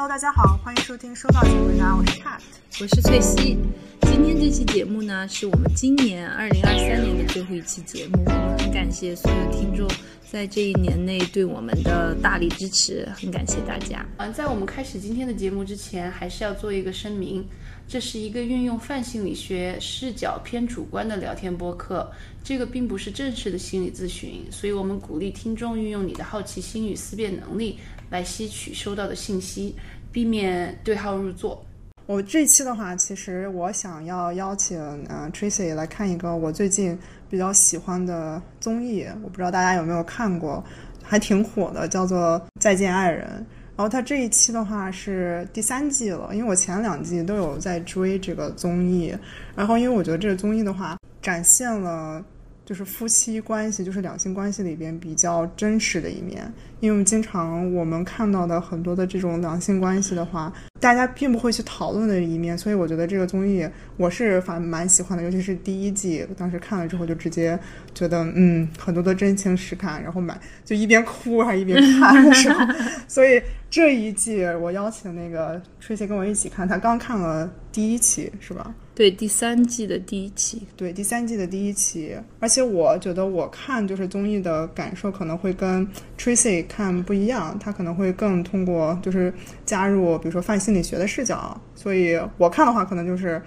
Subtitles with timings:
[0.00, 2.38] Hello，大家好，欢迎收听收到请回答，我是 Cat，
[2.80, 3.58] 我是翠西。
[4.02, 8.22] 今天这期节目呢，是我们今年二零二三年的最后一期节目。
[8.26, 9.88] 我们很感谢所有听众
[10.30, 14.06] 在这一年内对我们的大力支持，很感谢大家。
[14.18, 17.44] 嗯，在我们开始今天的节目之前，还是要做一个声明，
[17.88, 22.06] 这是一个运用泛心理学视角偏主观的聊天播客，
[22.44, 27.78] 这个并不是正式的心理咨询，所以我们鼓励听众运用你的好奇心与思辨能力
[28.10, 29.74] 来吸取收到的信息，
[30.12, 31.64] 避免对号入座。
[32.04, 34.78] 我这期的话，其实我想要邀请
[35.08, 36.98] 嗯 Tracy 来看一个我最近
[37.30, 40.62] 比较喜欢的综艺，我不知道大家有没有看过，
[41.02, 43.46] 还挺火的，叫做《再见爱人》。
[43.78, 49.16] 然后他这一期的话是第三季了，因为我前两季都有在追这个综艺，
[49.54, 52.20] 然后因为我觉得这个综艺的话展现了
[52.64, 56.52] 就是夫妻关系，就是两性关系里边比较真实的一面。
[56.80, 67.58] 因为我们经常我们看到的很多的这种两性关系的话，大家并不会去讨论的一面，所以我觉得这个综艺我是反蛮喜欢的，尤其是第一季，当时看了之后就直接
[67.94, 72.64] 觉得嗯很多的真情实感，然后买就一边哭还一边看的时候，
[73.08, 78.72] 所以这一季我邀请那个吹姐跟我一起看，他刚看了第一期是吧？
[78.94, 85.86] 对，第三季的第一期，对第三季的第一期，而且我觉得我看就是综艺的感受可能会跟
[86.18, 89.32] Tracy 看不一样，他可能会更通过就是
[89.64, 93.40] 加入比如说泛心理学的视角，所以我看的话可能就是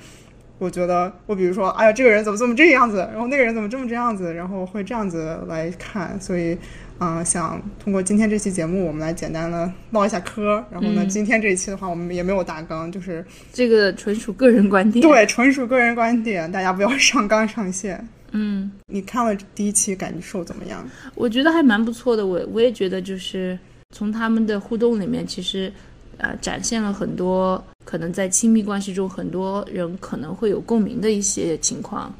[0.58, 6.58] 我觉得我比如说哎呀这个人怎么这么这样子，然后那个人怎么这么这样子，然后会这样子来看，所以
[7.04, 18.08] 嗯、想通过今天这期节目我们来简单的唠一下嗑，然后呢、嗯今天这一期的话我们也没有大纲，就是这个纯属个人观点。，对纯属个人观点，大家不要上纲上线。
[18.32, 20.88] 嗯，你看了第一期感受怎么样？
[21.16, 22.26] 我觉得还蛮不错的。
[22.26, 23.58] 我我也觉得就是
[23.92, 25.72] 从他们的互动里面，其实
[26.18, 32.14] 呃展现了很多可能在亲密关系中很多人可能会有共鸣的一些情况。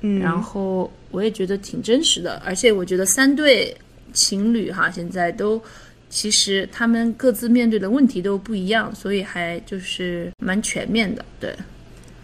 [0.00, 3.76] 嗯，然后我也觉得挺真实的，而且我觉得三对
[4.12, 5.60] 情侣哈，现在都
[6.08, 11.24] 其实他们各自面对的问题都不一样，所以还就是蛮全面的。
[11.40, 11.54] 对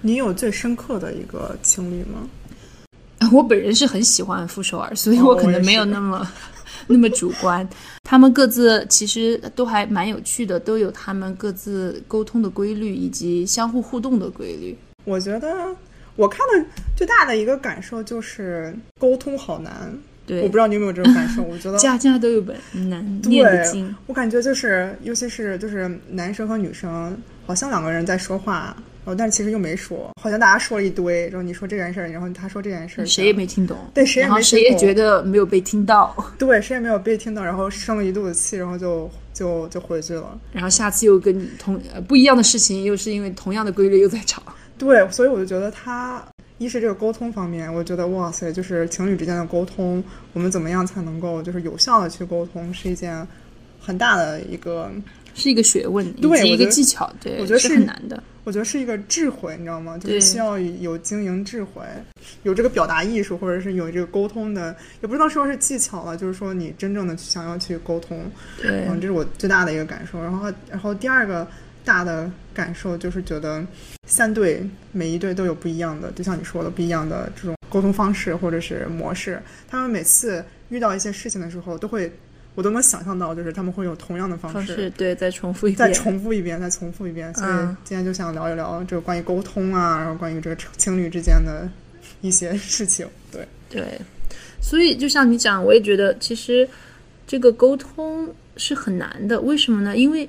[0.01, 2.29] 你有最深刻的一个情侣吗？
[3.33, 6.27] 我本人是很喜欢傅首尔，所以哦我可能没有那么、
[6.87, 7.67] 那么主观。
[8.03, 14.77] 他们各自其实都还蛮有趣的，都有他们各自沟通的规律以及相互互动的规律。
[15.05, 15.75] 我觉得
[16.17, 19.73] 我看的最大的一个感受就是沟通好难。
[20.27, 21.43] 对我不，知道你有没有这种感受？
[21.43, 22.57] 我觉得 家家都有本
[22.89, 23.95] 难念的经。
[24.07, 27.15] 我感觉就是，尤其是就是男生和女生，
[27.47, 28.75] 好像两个人在说话，
[29.05, 40.39] 然后但是其实又没说，好像大家说了一堆，然后你说这件事儿，然后他说这件事儿，谁也没听懂，对谁也没谁也觉得没有被听到，对，谁也没有被听到，然后生了一肚子气，然后就就就回去了。
[40.53, 44.43] 然后下次又跟你同呃不一样的事情，又是因为同样的规律又在吵。
[44.79, 46.25] 对，所以我就觉得他
[46.59, 53.27] 一是这个沟通方面，我觉得哇塞，就是情侣之间的沟通，我们怎么样才能够就是有效的去沟通，是一件
[53.79, 54.91] 很大的一个，
[55.35, 58.23] 是一个学问，对我觉得个技巧，对，我觉得是很难的。
[58.45, 59.97] 我觉得是一个智慧，你知道吗？
[59.97, 61.83] 就是需要有经营智慧，
[62.43, 68.31] 有这个表达艺术，或者是有这个沟通的，也不知道说是技巧了，就是说你真正的去想要去沟通，
[68.61, 70.23] 对，嗯，这是我最大的一个感受。
[70.23, 71.49] 然后，然后第二个
[71.87, 73.67] 大的感受就是觉得
[74.07, 74.63] 三队
[74.93, 79.41] 每一队都有不一样的，就像你说的不一样的这种沟通方式或者是模式。
[79.71, 82.13] 他们每次遇到一些事情的时候，都会
[82.55, 85.93] 我都能想象到，就是他们会有同样的方方式对，再重复一遍再。
[85.93, 87.35] 重复一遍，再重复一遍。
[87.35, 91.69] 所以嗯今天就想聊一聊这个关于沟通啊，然后关于这个情侣之间的
[92.21, 93.07] 一些事情。
[93.33, 94.01] 对，对，
[94.61, 96.69] 所以就像你讲，我也觉得其实
[97.27, 99.41] 这个沟通是很难的。
[99.41, 99.97] 为什么呢？
[99.97, 100.29] 因为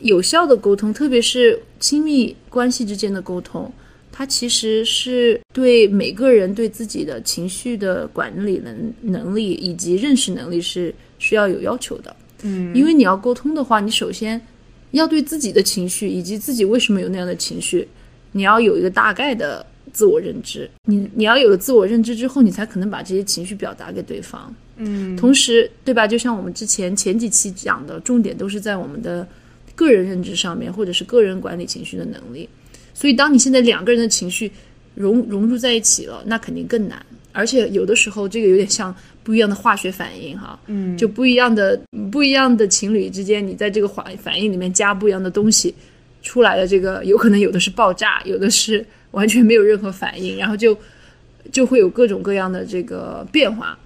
[0.00, 3.72] 有效的沟通，特别是亲密关系之间的沟通，
[4.12, 12.14] 它其实是对每个人对自己的情绪的管理能能力以及认识能力是需要有要求的。
[12.42, 14.38] 嗯，因为你要沟通的话，你首先
[14.90, 17.88] 要对自己的情绪以及自己为什么有那样的情绪，
[18.32, 20.70] 你要有一个大概的自我认知。
[20.84, 24.54] 你你要有了自我认知之后，你才可能把这些情绪表达给对方。
[24.76, 26.06] 嗯，同时，对吧？
[26.06, 29.26] 就像我们之前前几期讲的，重点都是在我们的
[29.74, 32.46] 个人认知上面，或者是个人管理情绪的能力。
[32.92, 34.50] 所以，当你现在两个人的情绪
[34.94, 37.00] 融融入在一起了，那肯定更难。
[37.32, 38.94] 而且有的时候，这个有点像
[39.24, 41.80] 不一样的化学反应哈，嗯，就不一样的
[42.12, 45.74] 不一样的情侣之间，你在这个反反应里面加不一样的东西，
[46.22, 50.76] 出来的这个有可能有的是爆炸，有的是完全没有任何反应，然后就
[51.50, 53.76] 就会有各种各样的这个变化。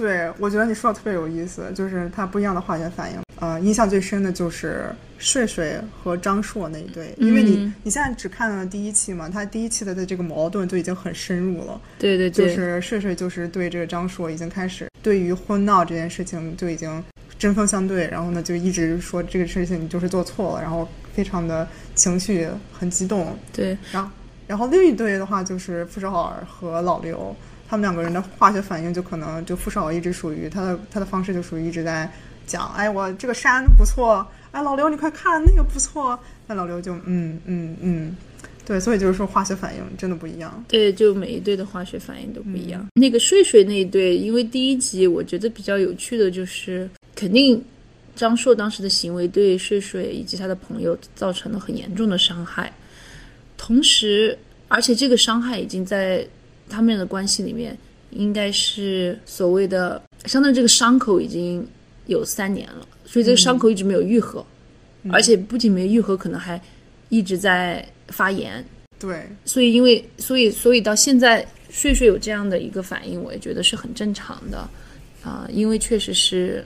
[0.00, 3.18] 对，我觉得你说的特别有意思，就是它不一样的化学反应。
[3.38, 4.84] 呃印象最深的就是
[5.18, 11.80] 睡睡和张硕那一对，因为你、嗯你现在只看了第一期嘛，他第一期的的这个矛盾就已经很深入了。
[11.98, 17.02] 对对对，就是睡睡就是对这个张硕已经开始对于婚闹这件事情就已经
[17.38, 23.36] 针锋相对，然后呢就一直说这个事情你就是做错了，然后非常的情绪很激动。
[23.52, 24.10] 对然后
[24.46, 27.34] 然后另一对的话就是傅首尔和老刘，
[27.70, 32.10] 他们两个人的化学反应就可能就傅首尔一直属于他的他的方式就属于一直在
[32.44, 36.18] 讲，哎我这个山不错，哎老刘你快看那个不错，
[36.48, 38.16] 那老刘就嗯嗯嗯。
[38.66, 40.64] 对，所以就是说化学反应真的不一样。
[40.66, 42.84] 对，就每一对的化学反应都不一样。
[42.94, 47.60] 那个睡睡那一对，因为第一集我觉得比较有趣的就是，肯定
[48.16, 52.72] 张硕当时的行为对睡睡以及他的朋友造成了很严重的伤害，
[53.56, 56.24] 同时，而且这个伤害已经在
[56.70, 57.76] 他们的关系里面，
[58.10, 61.66] 应该是所谓的，相当于这个伤口已经
[62.06, 64.44] 有三年了，所以这个伤口一直没有愈合，
[65.10, 66.60] 而且不仅没愈合，可能还
[67.08, 68.64] 一直在发炎。
[68.98, 74.68] 对，所以因为所以所以到现在睡睡有这样的一个反应，我也觉得是很正常的
[75.22, 76.64] 啊、因为确实是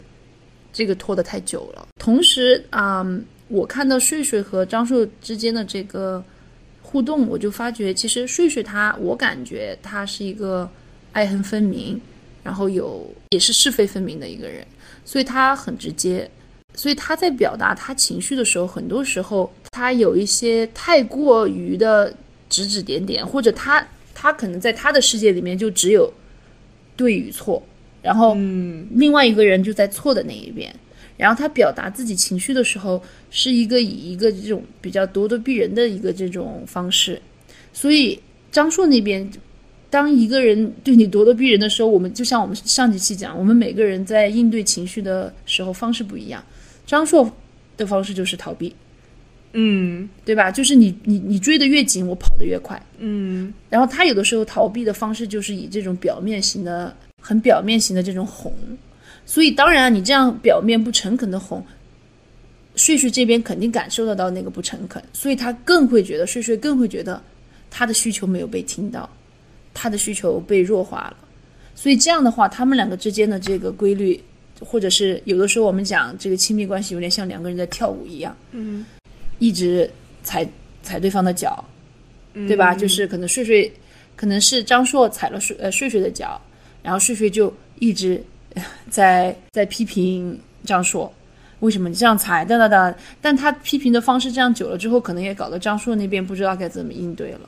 [0.72, 1.88] 这个拖得太久了。
[1.98, 3.04] 同时啊、
[3.48, 6.24] 我看到睡睡和张硕之间的这个
[6.94, 10.70] 互动，我就发觉其实睡睡他，我感觉他是一个
[11.10, 12.00] 爱恨分明，
[12.44, 14.64] 然后有也是是非分明的一个人，
[15.04, 16.30] 所以他很直接。
[16.76, 22.14] 所以他在表达他情绪的时候，很多时候他有一些太过于的
[22.48, 26.08] 指指点点，或者他他可能在他的世界里面就只有
[26.94, 27.60] 对与错，
[28.02, 30.72] 然后嗯另外一个人就在错的那一边。
[31.16, 37.20] 然后他表达自己情绪的时候，是一个以一个这种比较咄咄逼人的一个这种方式。
[37.72, 38.18] 所以
[38.50, 39.28] 张硕那边，
[39.90, 46.42] 当一个人对你咄咄逼人的时候，我们就像我们上几期讲，我们每个人在应对情绪的时候方式不一样。
[46.86, 47.30] 张硕
[47.76, 48.74] 的方式就是逃避，
[49.52, 50.50] 嗯对吧？
[50.50, 52.80] 就是你你你追得越紧，我跑得越快。
[52.98, 58.52] 嗯然后他有的时候逃避的方式就是以这种表面型的、很表面型的这种哄，
[59.26, 61.64] 所以当然你这样表面不诚恳的哄，
[62.76, 67.22] 睡睡这边肯定感受得到那个不诚恳，所以他更会觉得睡睡更会觉得
[67.70, 69.08] 他的需求没有被听到，
[69.72, 71.16] 他的需求被弱化了，
[71.74, 74.20] 所以这样的话，他们两个之间的这个规律，
[74.60, 78.84] 或者是有的时候我们讲这个亲密关系有点像两个人在跳舞一样，嗯，
[79.38, 79.88] 一直
[80.22, 80.46] 踩
[80.82, 81.64] 踩对方的脚，
[82.32, 82.74] 对吧？
[82.74, 83.72] 就是可能睡睡，
[84.16, 86.40] 可能是张硕踩了睡呃睡睡的脚，
[86.82, 88.24] 然后睡睡就一直呃
[88.90, 91.12] 在在批评张硕，
[91.60, 92.44] 为什么你这样踩？
[92.44, 92.94] 哒哒哒。
[93.20, 97.40] 但他批评的方式这样久了之后，可能也搞得张硕那边不知道该怎么应对了。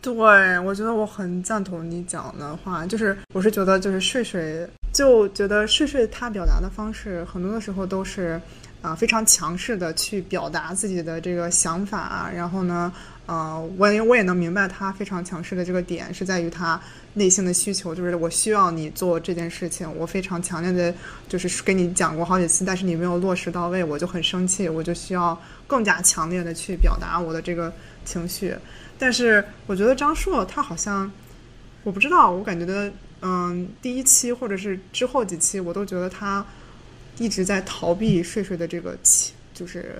[0.00, 0.14] 对，
[0.60, 8.40] 我觉得我很赞同你讲的话，就是我是觉得就是睡睡，就觉得睡睡他表达的方式，很多的时候都是
[8.80, 12.92] 啊、非常强势的去表达自己的这个想法，然后呢，
[13.26, 16.80] 呃，我也我也能明白他非常强势的这个点是在于他
[17.14, 20.94] 内心的需求，就是我需要你做这件事情，我非常强烈的
[21.28, 25.36] 就是跟你讲过好几次，但是你没有落实到位，我就很生气，我就需要
[25.66, 27.72] 更加强烈的去表达我的这个
[28.04, 28.54] 情绪。
[28.96, 31.10] 但是我觉得张硕他好像，
[31.82, 32.92] 我不知道，我感觉的，
[33.22, 36.44] 嗯，第一期或者是之后几期，我都觉得他
[37.18, 39.96] 一直在逃避睡睡的这个期，就是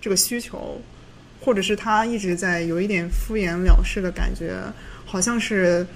[0.00, 0.80] 这个需求，
[1.40, 4.54] 或者是他一直在有一点敷衍了事的感觉，
[5.04, 5.86] 好像是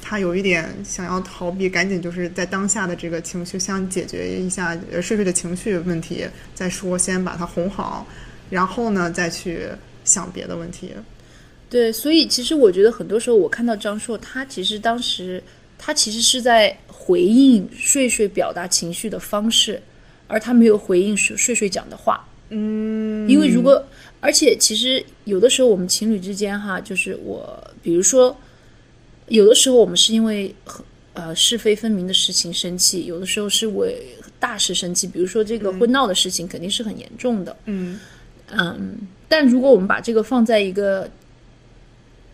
[0.00, 8.06] 他有一点想要逃避，赶紧就是在当下的这个情绪想解决一下睡睡的情绪问题再说，先把他哄好，
[8.50, 9.66] 然后呢再去
[10.04, 10.92] 想别的问题。
[11.70, 15.42] 对，所以其实我觉得很多时候我看到张硕，他其实当时
[15.76, 19.82] 他其实是在回应睡睡表达情绪的方式，
[20.28, 22.24] 而他没有回应睡睡睡讲的话。
[22.50, 23.84] 嗯，因为如果，
[24.20, 28.36] 而且其实有的时候我们情侣之间哈，就是我，比如说，
[29.26, 30.54] 有的时候我们是因为
[31.14, 37.98] 呃是非分明的事情生气，有的时候是为大事生气，比如说这个婚闹的事情肯定是很严重的，嗯。
[38.50, 38.96] 嗯，
[39.28, 41.06] 但如果我们把这个放在一个，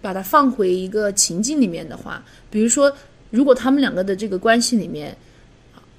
[0.00, 2.96] 把它放回一个情境里面的话，比如说，
[3.30, 5.16] 如果他们两个的这个关系里面，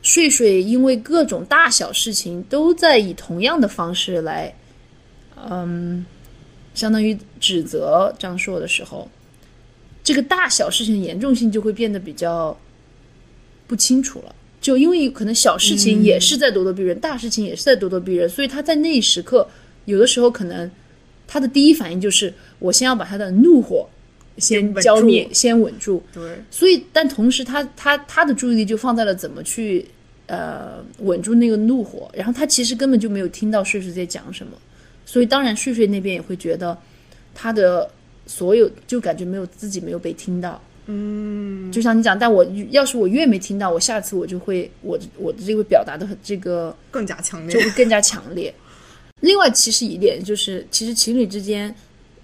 [0.06, 4.54] 睡睡因为各种大小事情都在以同样的方式来，
[5.50, 6.06] 嗯，
[6.76, 9.10] 相当于指责张硕的时候，
[10.04, 12.56] 这个大小事情严重性就会变得比较
[13.66, 14.36] 不清楚了。
[14.62, 19.48] 就因为可能小事情也是在咄咄逼人，大事情也是在咄咄逼人，所以他在那一时刻，
[19.86, 20.70] 有的时候可能
[21.28, 23.90] 他的第一反应就是我先要把他的怒火
[24.38, 26.04] 先浇灭，先稳住。
[26.14, 29.84] 对，所以，但同时他他他的注意力就放在了怎么去
[30.28, 34.58] 呃稳住那个怒火，然后他其实根本就没有听到睡睡在讲什么，
[35.06, 36.78] 所以当然睡睡那边也会觉得
[37.34, 37.90] 他的
[38.26, 40.62] 所有就感觉没有自己没有被听到。
[40.88, 48.54] 嗯，就像你讲，但我要是我越没听到，我下次我就会我我的这个表达的这个更加强烈，就会更加强烈。
[49.22, 51.74] 另外，其实一点就是，其实情侣之间，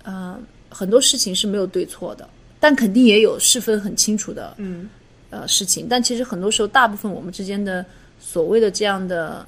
[0.03, 0.39] 呃，
[0.69, 2.29] 很多事情是没有对错的，
[2.59, 4.87] 但肯定也有是分很清楚的，嗯，
[5.31, 5.87] 呃，事情。
[5.89, 7.83] 但其实很多时候，大部分我们之间的
[8.19, 9.43] 所谓的这样的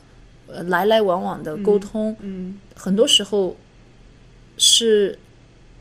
[0.47, 3.55] 呃来来往往的沟通，嗯很多时候
[4.57, 5.17] 是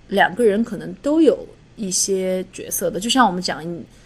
[0.09, 3.65] 两个人可能都有一些角色的，就像我们讲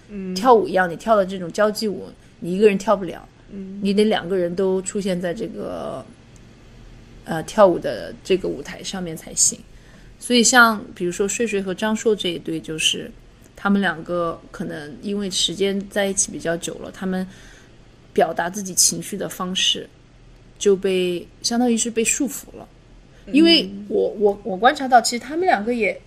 [0.09, 2.05] 嗯跳舞一样，你跳的这种交际舞，
[2.39, 6.05] 你一个人跳不了，嗯你得两个人都出现在这个
[7.25, 9.59] 呃跳舞的这个舞台上面才行。
[10.19, 13.11] 所以像比如说睡睡和张硕这一对，就是
[13.57, 17.27] 他们两个可能因为时间在一起比较久了，他们
[18.13, 19.89] 表达自己情绪的方式
[20.59, 22.69] 就被相当于是被束缚了。
[23.33, 26.01] 因为我我我观察到，其实他们两个也，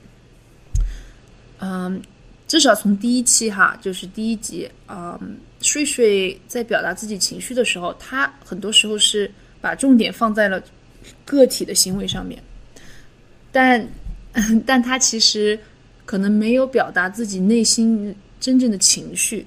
[1.60, 2.02] 嗯，
[2.48, 9.30] 至少从第一期哈，就是第一集，嗯，睡睡在表达自己情绪的时候，他很多时候是
[9.60, 10.64] 把重点放在了
[11.26, 12.42] 个体的行为上面，
[13.52, 13.86] 但
[14.66, 15.60] 但他其实
[16.10, 19.46] 可能没有表达自己内心真正的情绪。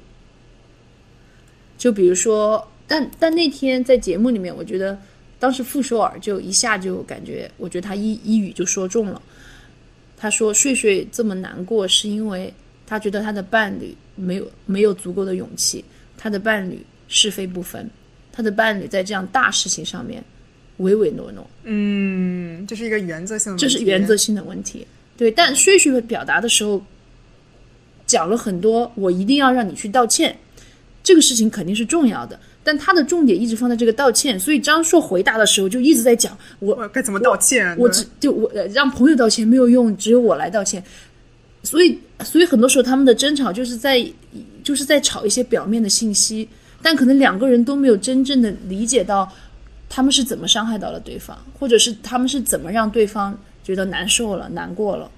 [1.76, 4.96] 就比如说，但但那天在节目里面，我觉得
[5.40, 9.20] 当时傅首尔就一下就感觉，我觉得他一一语就说中了。
[10.16, 12.54] 他说睡睡这么难过，是因为
[12.86, 15.84] 他觉得他的伴侣没有没有足够的勇气，
[16.16, 17.90] 他的伴侣是非不分，
[18.30, 20.22] 他的伴侣在这样大事情上面
[20.76, 24.86] 唯唯诺诺，嗯，这是一个原则性的问题，这是原则性的问题。
[25.22, 26.82] 对，但睡睡表达的时候
[28.04, 30.36] 讲了很多，我一定要让你去道歉，
[31.00, 32.36] 这个事情肯定是重要的。
[32.64, 37.64] 但他的重点一直放在这个道歉，所以张硕回答的时候就一直在讲我我该怎么道歉？
[37.76, 40.82] 对我只就我呃让朋友道歉没有用，只有我来道歉。
[41.62, 44.04] 所以，所以很多时候他们的争吵就是在
[44.64, 46.48] 就是在吵一些表面的信息，
[46.82, 49.32] 但可能两个人都没有真正的理解到
[49.88, 55.10] 他们是怎么伤害到了对方，或者是他们是怎么让对方觉得难受了、难过了。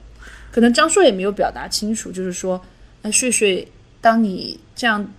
[0.50, 2.60] 可能张硕也没有表达清楚，就是说，
[3.02, 3.66] 哎，睡睡，
[4.00, 5.12] 当你这样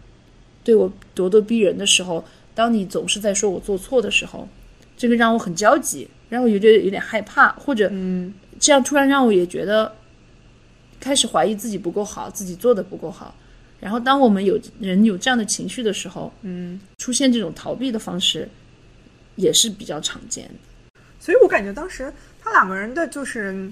[0.63, 4.47] 对我咄咄逼人的时候，当你总是在说我做错的时候，
[4.95, 9.93] 这个让我很焦急，让我有点有点害怕，或者嗯这样突然让我也觉得
[11.01, 13.35] 开始怀疑自己不够好，自己做的不够好。
[13.81, 18.47] 然后当我们有人有这样的情绪的时候，嗯，出现这种逃避的方式
[19.35, 20.99] 也是比较常见的。
[21.19, 22.11] 所以我感觉当时
[22.45, 23.69] 他两个人的就是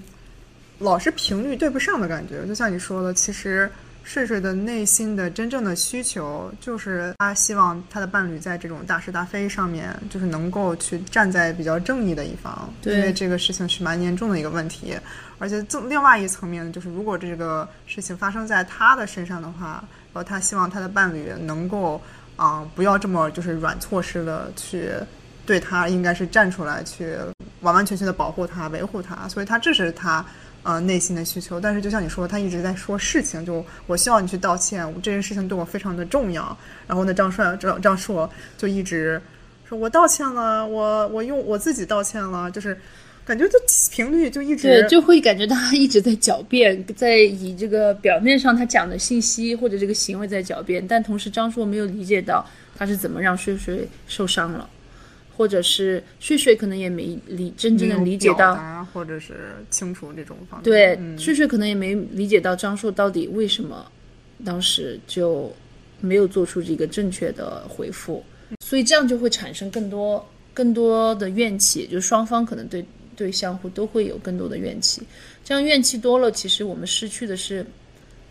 [0.80, 3.70] 老是频率对不上的感觉，就像你说的，其实
[4.02, 12.96] 睡睡的内心的真正的需求就是他希望他的伴侣在这种大是大非上面，就是能够去站在比较正义的一方，对。
[12.96, 14.94] 因为这个事情是蛮严重的一个问题，
[15.38, 21.98] 而且从另外一层面就是，如果这个事情发生在他的身上的话，然后他希望他的伴侣能够
[22.36, 24.90] 啊、不要这么就是软措施的去
[25.46, 27.16] 对他，应该是站出来去
[27.64, 30.24] 完完全全的保护他、维护他，所以他这是他
[30.62, 31.58] 呃内心的需求。
[31.58, 36.56] 但是就像你说，他一直在说事情，就我希望你去道歉，这件事情对我非常的重要。
[36.86, 39.20] 然后呢，张帅张张硕就一直
[39.68, 42.78] 说我道歉了，我我用我自己道歉了，就是
[43.24, 43.58] 感觉就
[43.90, 52.44] 频率就一直对，就会感觉到他一直在狡辩，在以这个表面上他讲的信息或者这个行为在狡辩，但同时张硕没有理解到
[52.76, 54.68] 他是怎么让睡睡受伤了，
[55.36, 59.34] 或者是睡睡可能也没理真正的理解到或者是
[59.70, 60.64] 清楚这种方面。
[60.64, 63.90] 对，嗯睡睡可能也没理解到张硕到底为什么
[64.44, 65.52] 当时就
[66.00, 68.22] 没有做出这个正确的回复，
[68.60, 72.84] 所以这样就会产生更多更多的怨气，就双方可能对
[73.16, 75.02] 对相互都会有更多的怨气。
[75.44, 77.64] 这样怨气多了，其实我们失去的是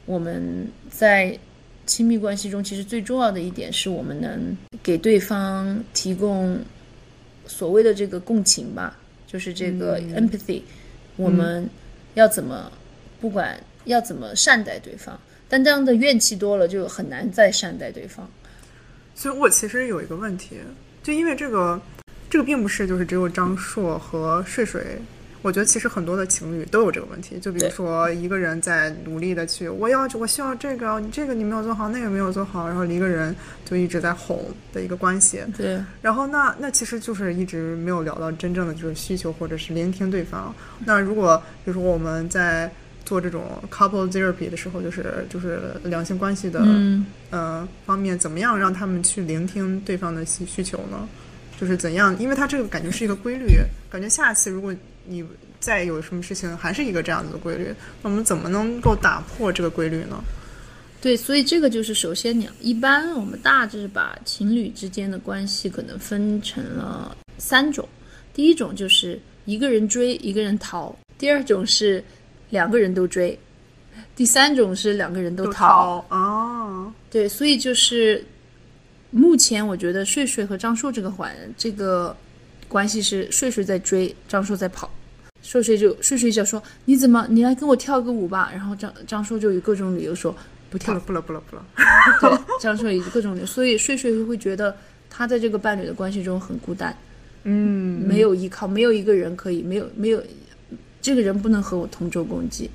[0.06, 1.38] 我们在
[1.86, 6.58] 亲密关系中其实最重要的一点是我们能给对方提供
[7.54, 10.64] 所谓的这个共情吧，就是这个 empathy，、
[11.16, 11.70] 我们
[12.16, 12.72] 要怎么
[13.22, 18.28] 不管要怎么善待对方，但这样的怨气多了，就很难再善待对方。
[19.14, 20.58] 所以我其实有一个问题，
[21.04, 21.80] 就因为这个，
[22.28, 24.98] 这个并不是就是只有张硕和睡睡，
[25.44, 27.38] 我觉得其实很多的情侣都有这个问题。
[27.38, 35.44] 就比如说一个人在努力的去，我要我需要这个，你这个你没有做好，那个没有做好，然后一个人就一直在哄的一个关系。
[35.56, 40.52] 对，然后那那其实就是一直没有聊到真正的就是需求或者是聆听对方。
[40.86, 42.72] 那如果比如说我们在
[43.04, 51.06] 做这种 couple therapy 的时候，就是就是两性关系的嗯呃方面，怎么样让他们去聆听对方的需需求呢？
[51.60, 53.60] 就是怎样，因为他这个感觉是一个规律，
[53.90, 54.74] 感觉下次如果
[55.06, 55.24] 你
[55.60, 60.24] 再有什么事情，还是一个这样子的规律，那我们怎么能够打破这个规律呢？
[61.02, 67.88] 对，所以这个就是首先你一般我们大致把情侣之间的关系可能分成了三种，
[68.34, 72.02] 第一种就是一个人追一个人逃，第二种是
[72.52, 73.38] 两个人都追，
[74.16, 75.98] 第三种是两个人都逃。
[76.08, 78.24] 啊，对，所以就是
[79.12, 82.16] 目前我觉得睡睡和张硕这个环这个
[82.74, 84.90] 关系是睡睡在追，张硕在跑。
[85.44, 90.36] 睡睡就睡睡就说你怎么你来跟我跳个舞吧，然后张张硕就有各种理由说
[90.72, 91.22] 不跳不了。
[91.22, 94.76] 不了不了不了，对，张硕以各种理由，所以睡睡会觉得
[95.10, 96.98] 他在这个伴侣的关系中很孤单，
[97.44, 100.24] 嗯，没有依靠，没有一个人可以，没有没有
[101.00, 102.72] 这个人不能和我同舟共济，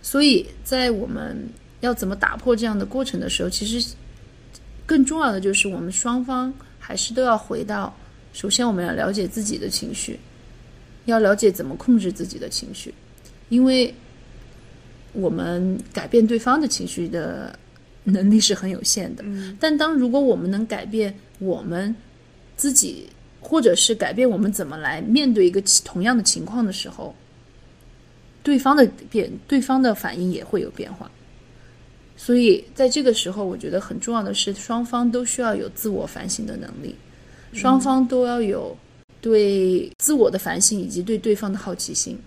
[0.00, 1.46] 所以在我们
[1.80, 3.94] 要怎么打破这样的过程的时候，其实
[4.86, 7.94] 更重要的就是我们双方还是都要回到，
[8.34, 10.18] 首先我们要了解自己的情绪，
[11.06, 12.92] 要了解怎么控制自己的情绪，
[13.48, 13.94] 因为
[15.12, 17.58] 我们改变对方的情绪的
[18.02, 19.22] 能力是很有限的。
[19.24, 21.94] 嗯但当如果我们能改变我们
[22.56, 23.08] 自己，
[23.40, 27.14] 或者是改变我们怎么来面对一个同样的情况的时候，
[28.42, 31.08] 对方的变，对方的反应也会有变化。
[32.16, 36.94] 所以在这个时候，我觉得很重要的是，双方都需要有自我反省的能力，
[37.54, 38.76] 双方都要有
[39.20, 42.18] 对自我的反省以及对对方的好奇心。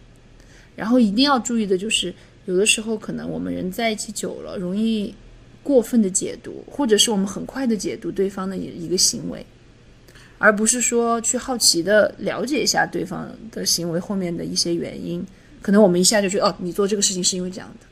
[0.75, 2.13] 然后一定要注意的就是，
[2.46, 5.13] 有的时候可能我们人在一起久了，容易
[5.63, 9.46] 过分的解读，或者是我们很快的解读对方的一一个行为，
[10.38, 15.25] 而不是说去好奇的了解一下对方的行为后面的一些原因。
[15.62, 17.88] 可能我们一下就觉得，哦，你做这个事情是因为这样的。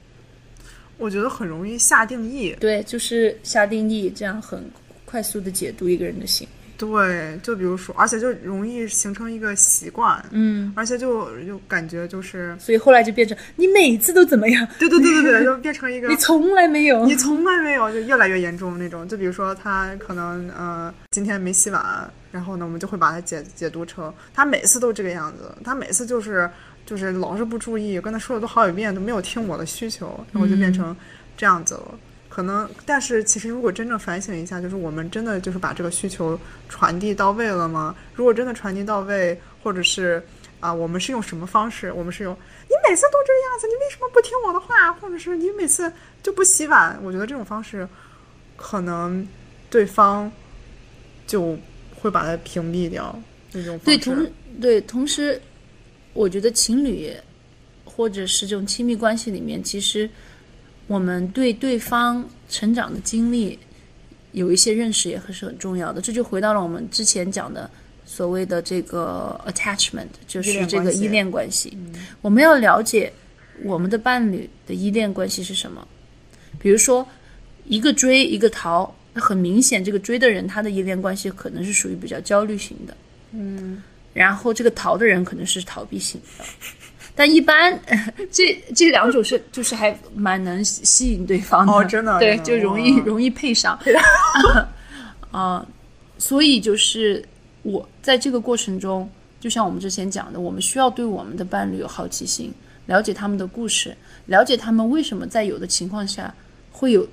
[0.97, 2.55] 我觉得很容易下定义。
[2.59, 4.63] 对，就是下定义，这样很
[5.03, 6.64] 快速的解读一个人的行为。
[6.77, 17.05] 对，就比如说，而且就容易形成一个习惯，嗯，而且就就感觉就是，所以后来就变成你每次都怎么样，对对对对对， 就变成一个你从来没有。
[17.05, 19.07] 你从来没有，就越来越严重那种。
[19.07, 26.49] 就比如说他可能呃今天没洗碗，然后呢我们就会把它解解读成他每次都这个样子，他每次就是
[26.85, 30.95] 就是老是不注意，跟他说了都好几遍都没有听我的需求，然后就变成
[31.37, 31.97] 这样子了。
[32.35, 37.95] 可能，但是其实如果真正反省一下，就是我们真的就是把这个需求传递到位了吗？
[38.13, 40.21] 如果真的传递到位，或者是
[40.59, 41.93] 啊，我们是用什么方式？
[41.93, 42.33] 我们是用
[42.67, 44.91] 你每次都这个样子，你为什么不听我的话？
[44.91, 45.89] 或者是你每次
[46.21, 46.99] 就不洗碗？
[47.01, 47.87] 我觉得这种方式，
[48.57, 49.25] 可能
[49.69, 50.29] 对方
[51.25, 51.57] 就
[51.95, 53.17] 会把它屏蔽掉。
[53.53, 55.41] 那种方式对，同对，同时，
[56.11, 57.13] 我觉得情侣
[57.85, 60.09] 或者是这种亲密关系里面，其实
[60.87, 63.57] 我们对对方成长的经历
[64.31, 66.01] 有一些认识也是很重要的。
[66.01, 67.69] 这就回到了我们之前讲的
[68.05, 71.77] 所谓的这个 attachment，就是这个依恋关系。
[72.21, 73.11] 我们要了解
[73.63, 75.87] 我们的伴侣的依恋关系是什么。
[76.59, 77.07] 比如说，
[77.65, 82.95] 一个追一个逃，那很明显，这个追的人他的依恋关系可能是属于比较焦虑型的。
[83.31, 83.81] 嗯
[84.13, 86.45] 然后这个逃的人可能是逃避型的，
[87.15, 87.79] 但一般
[88.29, 93.05] 这这两种是就是还蛮能吸吸引对方的，哦真的 对，就容易哇。
[93.05, 93.79] 容易配上，
[95.31, 95.65] 啊、
[96.19, 97.23] 所以就是
[97.63, 102.53] 我在这个过程中，就像我们之前讲的，我们需要对我们的伴侣有好奇心，
[102.87, 106.33] 了解他们的故事，了解他们为什么在有的情况下
[106.71, 107.07] 会有，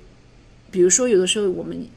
[0.69, 1.87] 比如说有的时候我们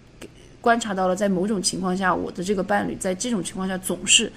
[0.60, 4.30] 观察到了，在某种情况下，我的这个伴侣在这种情况下总是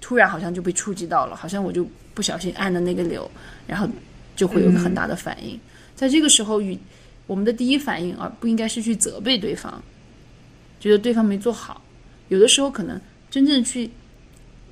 [0.00, 3.30] 突然好像就被触及到了，好像我就不小心按了那个钮，
[3.66, 3.86] 然后
[4.34, 5.60] 就会有个很大的反应。
[5.94, 6.76] 在这个时候，与
[7.26, 9.82] 我们的第一反应，而不应该是去责备对方，
[10.80, 11.82] 觉得对方没做好。
[12.28, 12.98] 有的时候可能
[13.30, 13.90] 真正去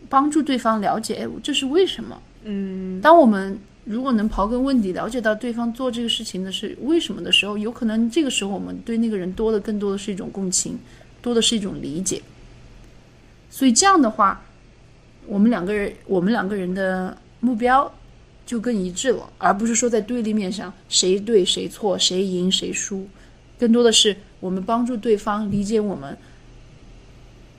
[0.09, 2.23] 帮助对方了解，哎，这是为什么？
[2.45, 10.79] 嗯，当我们如果能刨根问底，了解到对方做这个事情的是为什么的时候，有可能这个时候我们对那个人多的更多的是一种共情，
[11.21, 12.23] 多的是一种理解。
[13.51, 14.43] 所以这样的话，
[15.27, 17.93] 我们两个人，我们两个人的目标
[18.47, 23.07] 就更一致了，而不是说在对立面上谁对谁错，谁赢谁输，
[23.59, 26.17] 更多的是我们帮助对方理解我们。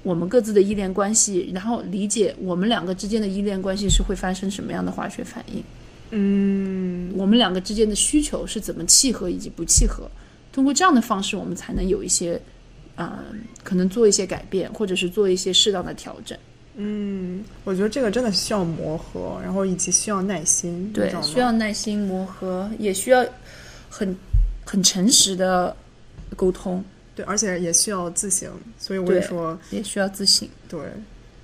[0.01, 5.63] 我们各自的依恋关系，然后理解我们两个之间的依恋关系是会发生什么样的化学反应。
[6.11, 10.09] 嗯，我们两个之间的需求是怎么契合以及不契合。
[10.53, 12.39] 通过这样的方式，我们才能有一些，
[12.97, 13.09] 嗯、
[13.63, 16.37] 可能做一些改变，或者是做一些适当的调整。
[16.77, 23.25] 嗯，我觉得这个真的需要磨合，然后以及需要耐心，对，需要耐心磨合，也需要
[23.89, 24.13] 很
[24.65, 25.73] 很诚实的
[26.35, 26.83] 沟通。
[27.15, 30.45] 对，而且也需要自省，所以我也说也需要自省。
[30.67, 30.81] 对，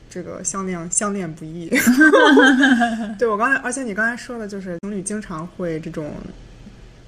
[0.10, 1.70] 这个相恋相恋不易。
[3.18, 6.12] 对我刚才，而且你刚才说的就是情侣经常会这种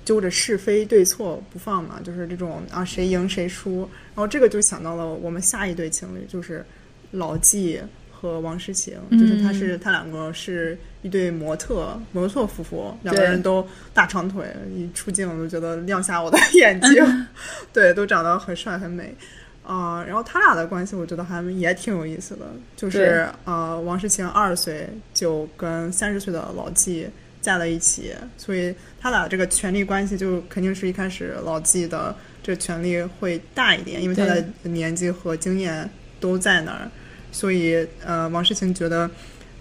[0.05, 3.79] 揪着是非对错不放嘛，就是这种啊谁赢谁输。
[4.15, 6.65] 然后这个就想到了我们下一对情侣，就是
[7.11, 7.81] 老纪。
[8.23, 17.27] 和王诗晴，就是他是他两个是一对模特模特夫妇，两个人都大长腿，一出镜我就觉得亮瞎我的 眼睛，
[17.73, 19.13] 对，都长得很帅很美，
[19.61, 22.45] 啊，然后他俩的关系我觉得还也挺有意思的，
[22.77, 27.05] 就是呃，王诗晴二十岁就跟三十岁的老纪
[27.41, 35.89] 在了一起，所以他俩这个权力关系就肯定是一开始老纪的这权力会大一点，因为他的年纪和经验
[36.21, 36.89] 都在那儿。
[37.33, 39.09] 所以，呃，王诗晴觉得，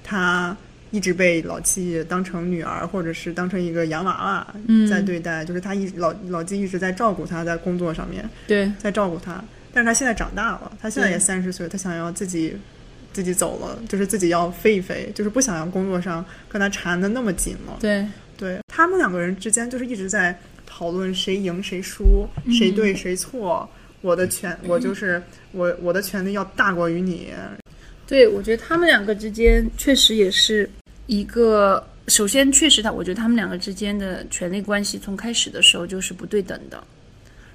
[0.04, 0.56] 她
[0.92, 4.46] 一直被老七当成女儿，或者是当成一个洋娃娃
[4.88, 9.42] 在对待，就是他一老老纪一直在照顾她，在工作上面，对，在照顾她。
[9.72, 12.54] 但是她现在长大了，她现在也三十岁，她想要自己
[13.10, 17.78] 自己走了，就是自己要飞一飞，就是不想要工作上跟他缠的那么紧了。
[17.80, 18.06] 对，
[18.36, 23.66] 对他们两个人之间就是一直在讨论谁赢谁输，谁对谁错。
[24.02, 27.32] 我的权，我就是我，我的权利要大过于你。
[28.12, 30.68] 对，我觉得他们两个之间确实也是
[31.06, 31.82] 一个。
[32.08, 36.84] 首先，确实他，我觉得他们两个之间的权力关系从开始的时候就是不对等的。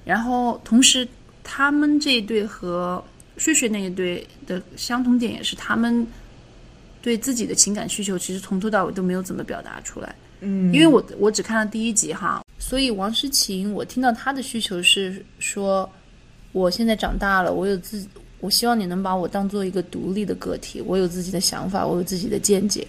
[0.03, 1.07] 然后，同时
[1.43, 3.03] 他们这一对和
[3.37, 6.07] 睡睡那一对的相同点也是，他们
[7.03, 10.15] 对自己的情感需求其实从头到尾都没有怎么表达出来。
[10.39, 15.87] 嗯，因为我我只看了第一集哈，所以王诗晴，我听到她的需求是说，
[16.51, 18.03] 我现在长大了，我有自。
[18.39, 22.87] 我希望你能把我当做一个独立的个体，我有自己的想法，我有自己的见解。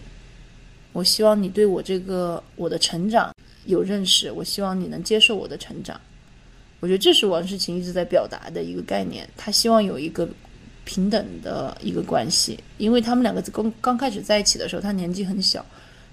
[0.93, 3.33] 我希望你对我这个我的成长
[3.65, 5.99] 有认识，我希望你能接受我的成长。
[6.81, 10.29] 我觉得这是王诗晴一直在表达的一个概念，他希望有一个
[10.85, 15.65] 平等的一个关系，因为他们两个刚刚开始在一起的时候，他年纪很小，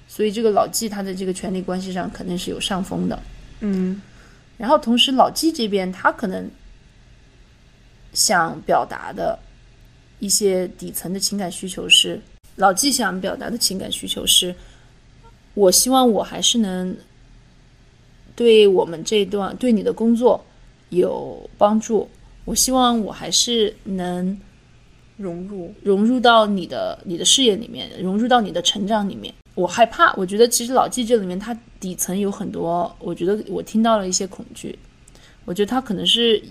[0.08, 3.20] 所以这个老纪他的这个权力关系上肯定是有上风的。
[3.60, 4.02] 嗯，
[4.58, 6.50] 然后同时老纪这边他可能。
[8.16, 9.38] 想表达的
[10.20, 12.20] 一些底层的情感需求是，
[12.56, 14.56] 老纪想表达的情感需求是，
[15.54, 16.96] 我希望我还是能
[18.34, 20.44] 对我们这段对你的工作
[20.90, 22.10] 有帮助，
[22.46, 24.40] 我希望我还是能
[25.18, 29.34] 融入融入到你的你的事业里面，融入到你的成长里面。
[29.54, 34.80] 我害怕，我觉得其实老纪这里面他底层有很多，我觉得我听到了一些恐惧，
[35.44, 36.42] 我觉得他可能是。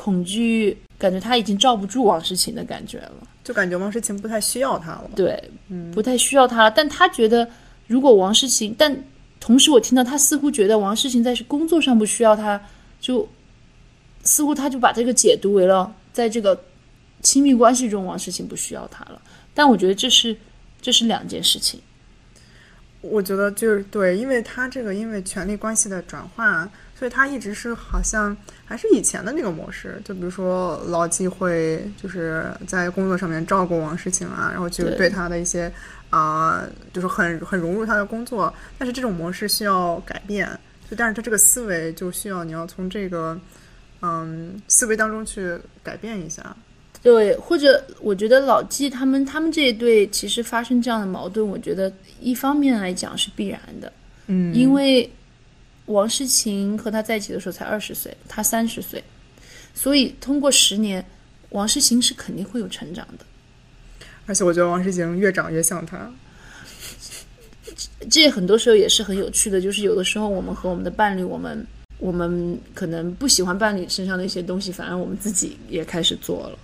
[0.00, 5.10] 恐惧，感觉他已经罩不住王诗晴的感觉了，就感觉王诗晴不太需要他了。
[5.16, 6.70] 对，嗯不太需要他了。
[6.70, 7.50] 但他觉得，
[7.88, 8.96] 如果王诗晴，但
[9.40, 12.60] 同时我听到他似乎觉得王诗晴在工作上不需要他，
[13.00, 13.28] 就
[14.22, 16.56] 似乎他就把这个解读为了在这个
[17.20, 19.20] 亲密关系中王诗晴不需要他了。
[19.52, 20.36] 但我觉得这是
[20.80, 21.80] 这是两件事情。
[23.00, 26.70] 我觉得就是对，因为他这个因为权力关系的转换。
[26.98, 35.72] 所以他一直是好像还是以前的那个模式，就比如说老纪会就是在工作上面照顾王诗晴啊，然后就对他的一些
[36.10, 38.52] 啊，就是很很融入他的工作。
[38.76, 40.48] 但是这种模式需要改变，
[40.90, 43.38] 就但是他这个思维就需要你要从这个
[44.02, 46.56] 嗯思维当中去改变一下。
[47.00, 53.92] 对，或者我觉得老纪他们他们这一对其实发生这样的矛盾，我觉得一方面来讲是必然的，
[54.26, 55.08] 嗯，因为。
[55.88, 59.02] 王诗晴和他在一起的时候才二十岁，他三十岁，
[59.74, 61.04] 所以通过十年，
[61.48, 63.24] 王诗晴是肯定会有成长的。
[64.26, 66.12] 而且我觉得王诗晴越长越像他。
[68.10, 71.66] 这很多时候也是很有趣的，就是有的时候我们和我们的伴侣，我们
[71.98, 76.58] 我们可能不喜欢伴侣身上的一些东西，反而我们自己也开始做了。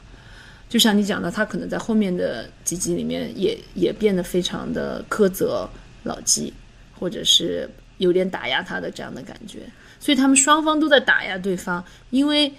[0.68, 5.66] 就像你讲的，他可能在后面的几集里面也也变得非常的苛责
[6.02, 6.52] 老纪，
[6.98, 7.66] 或者是。
[7.98, 9.61] 有点打压他的这样的感觉，
[10.00, 11.85] 所以他们双方都在打压对方。
[12.11, 12.52] 因为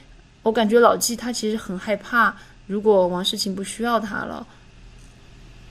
[0.44, 2.36] 我感觉老纪他其实很害怕，
[2.68, 4.46] 如果王诗晴不需要他了，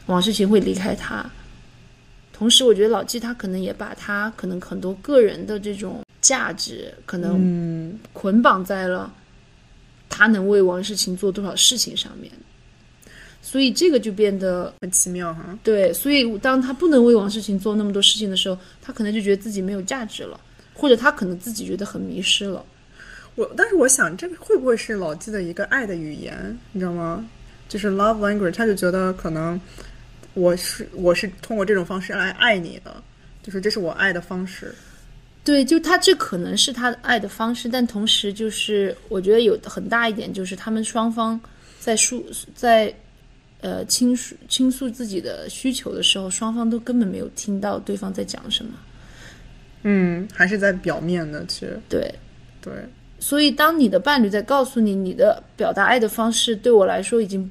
[0.07, 1.24] 王诗晴会离开他。
[2.33, 9.12] 同时，我觉得老纪他可能也把他可能很多个人的这种价值，可能捆绑在了
[10.09, 12.31] 他能为王诗晴做多少事情上面。
[13.46, 15.57] 所以这个就变得很奇妙哈。
[15.62, 20.40] 对，所以当他不能为王诗晴做那么多事情的时候，他可能就觉得自己没有价值了，
[20.72, 22.64] 或者他可能自己觉得很迷失了。
[23.35, 26.59] 我，但是我想，这个会不会是老纪的一个爱的语言？
[26.72, 27.28] 你知道吗？
[27.68, 29.61] 就是 love language，他就觉得可能
[30.33, 33.02] 我是我是通过这种方式来爱你的，
[33.42, 34.74] 就是这是我爱的方式。
[35.44, 41.38] 对，就他这可能是他爱的方式，但同时就是我觉得有很大一点就是他们双方
[41.78, 42.94] 在诉在
[43.64, 48.72] 呃倾诉倾诉自己的需求的时候，双方都根本没有听到对方在讲什么。
[49.85, 52.14] 嗯，还是在表面的其实对，
[52.61, 52.72] 对，
[53.18, 57.50] 所以当你的伴侣在告诉你你的表达爱的方式对我来说已经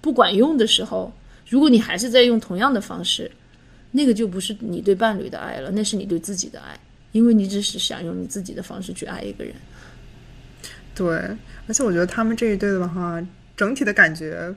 [0.00, 1.12] 不管用的时候，
[1.48, 3.28] 如果你还是在用同样的方式，
[3.90, 6.78] 那个就不是你对伴侣的爱了，那是你对自己的爱，
[7.10, 9.54] 因为你只是想用你自己的方式去爱一个人。
[10.94, 11.16] 对，
[11.66, 13.24] 而且我觉得他们这一对的话，
[13.56, 14.52] 整体的感觉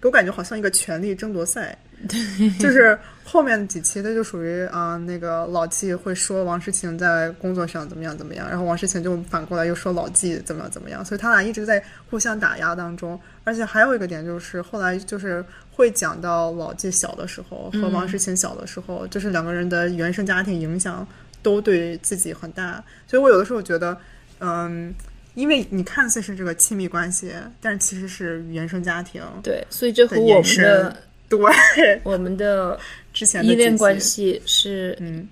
[0.00, 1.76] 给我感觉好像一个权力争夺赛。
[2.58, 13.20] 就是后面几期，他就属于啊、那个老纪会说王诗晴在工作上怎么样怎么样，然后王诗晴就反过来又说老纪怎么样怎么样，所以他俩一直在互相打压当中。
[13.44, 21.06] 而且还有一个点就是，后来就是会讲到老纪小的时候和王诗晴小的时候，就是两个人的原生家庭影响
[21.42, 23.94] 都对自己很大，所以我有的时候觉得，
[24.38, 24.94] 嗯。
[25.40, 30.96] 因为你看似是这个亲密关系，但是其实是原生家庭对，所以这和 我们的。
[31.30, 32.76] 对，我们的
[33.12, 35.28] 之前的依恋关系是嗯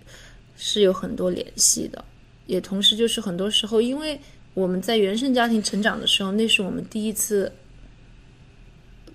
[0.56, 2.04] 是有很多联系的，
[2.46, 4.16] 也同时就是很多时候，因为
[4.54, 7.50] 我们在原生家庭成长的时候，那是我们第一次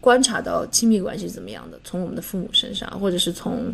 [0.01, 3.73] 观察到亲密关系是怎么样的，从我们的父母身上，或者是从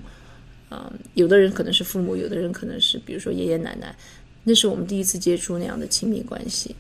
[0.69, 3.95] 嗯，有的人可能是父母，有的人可能是比如说爷爷奶奶，
[4.43, 6.75] 那是我们第一次接触那样的亲密关系。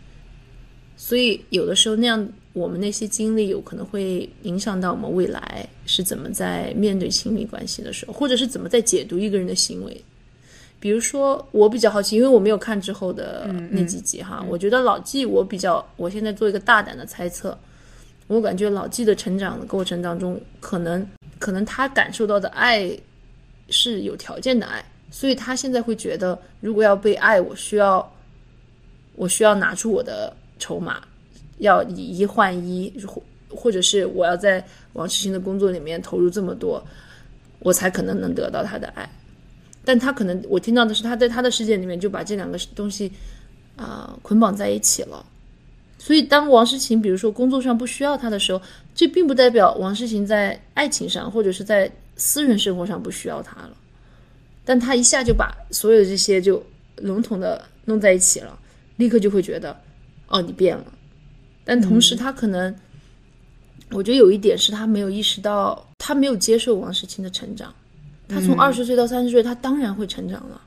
[1.01, 10.03] 所以有的时候那样，我们那些经历有可能会影响到我们未来是怎么在面对亲密关系的时候，或者是怎么在解读一个人的行为。
[10.77, 17.57] 比如说，我比较好奇，因为我没有看之后的那几集哈，我觉得老纪，我比较，我现在做一个大胆的猜测，
[18.27, 21.07] 我感觉老纪的成长的过程当中，可能
[21.39, 22.91] 可能他感受到的爱
[23.69, 28.13] 是有条件的爱，所以他现在会觉得，如果要被爱，我需要
[29.15, 31.01] 我需要拿出我的筹码，
[31.57, 36.85] 要以一换一，或或者是我要在王诗晴的工作里面投入这么多，
[37.59, 39.09] 我才可能能得到他的爱。
[39.83, 43.11] 但他可能我听到的是他在他的世界里面就把这两个东西
[43.75, 45.25] 啊、捆绑在一起了。
[45.97, 48.61] 所以当王诗晴比如说工作上不需要他的时候，
[48.93, 53.75] 这并不代表王诗晴在爱情上或者是在私人生活上不需要他了。
[54.63, 56.63] 但他一下就把所有这些就
[56.97, 58.59] 笼统的弄在一起了，
[58.97, 59.75] 立刻就会觉得，
[60.29, 60.85] 哦，你变了。
[61.65, 62.73] 但同时他可能，
[63.91, 67.73] 我觉得有一点是他没有意识到，他没有接受王世清的成长。
[68.27, 70.61] 他从二十岁到三十岁，他当然会成长了，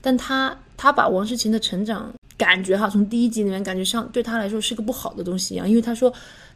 [0.00, 6.10] 但他他把王诗晴的成长感觉哈，从第一集里面感觉上对他来说是个不好的东西一样，因为他说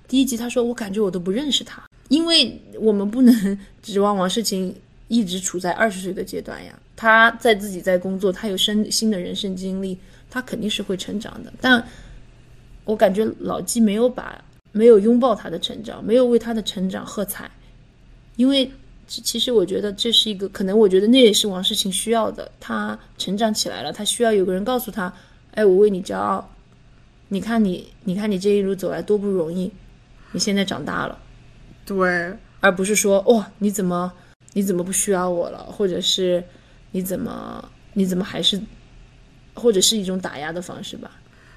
[0.09, 4.75] 第一集他说我感觉我都不认识他，因为我们不能 指望王诗晴
[5.09, 9.99] 一直处在二十岁的阶段呀，他在自己在工作，他有生新的人生经历，
[10.31, 11.85] 他肯定是会成长的，但
[12.85, 14.42] 我感觉老纪没有把
[14.73, 17.51] 没有拥抱他的成长，没有为他的成长喝彩，
[18.37, 18.71] 因为。
[19.09, 22.51] 其其实我觉得这是一个可能，我觉得那也是王诗晴需要的。
[22.59, 25.12] 他成长起来了，他需要有个人告诉他
[25.53, 26.49] ：“哎，我为你骄傲。
[27.29, 29.71] 你看你，你看你这一路走来多不容易，
[30.31, 31.18] 你现在长大了。”
[31.85, 34.11] 对，而不是说：“哇、你怎么
[34.55, 36.42] 你怎么不需要我了？”或者是
[36.92, 38.59] 你怎么你怎么还是，
[39.53, 41.11] 或者是一种打压的方式吧。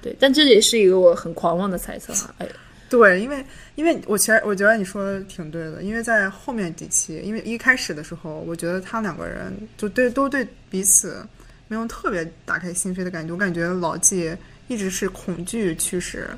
[0.06, 2.32] 对，但这也是一个我很狂妄的猜测哈。
[2.38, 2.48] 哎，
[2.88, 11.26] 对，因为因为我其实我觉得你说的挺对的，因为在后面几期，因为一开始的时候，我觉得他两个人就对都对彼此
[11.66, 14.32] 没有特别打开心扉的感觉，我感觉老纪
[14.68, 16.28] 一直是恐惧驱使，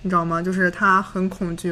[0.00, 0.40] 你知道吗？
[0.40, 1.70] 就是他很恐惧，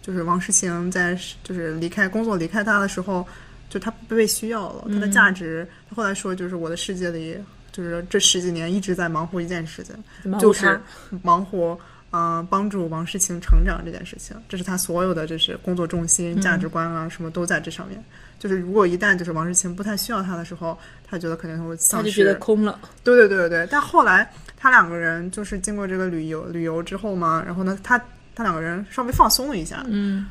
[0.00, 3.26] 就是王诗晴在就是离开工作离开他的时候，
[3.68, 7.36] 就他不被需要了，他的价值，他后来说就是我的世界里，
[7.74, 11.80] 就是这十几年一直在忙活一件事情，就是忙活他忙活，
[12.12, 18.00] 嗯、帮助王诗晴成长这件事情，这是他所有的就是工作重心、价值观啊，什么都在这上面。
[18.38, 22.10] 就是如果一旦就是王诗晴不太需要他的时候，他觉得肯定会他丧失。
[22.10, 22.78] 就觉得空了。
[23.02, 23.68] 对对对对对。
[23.70, 27.98] 但后来他两个人就是经过这个旅游旅游之后嘛，然后呢，他
[28.36, 30.26] 他两个人稍微放松了一下，嗯，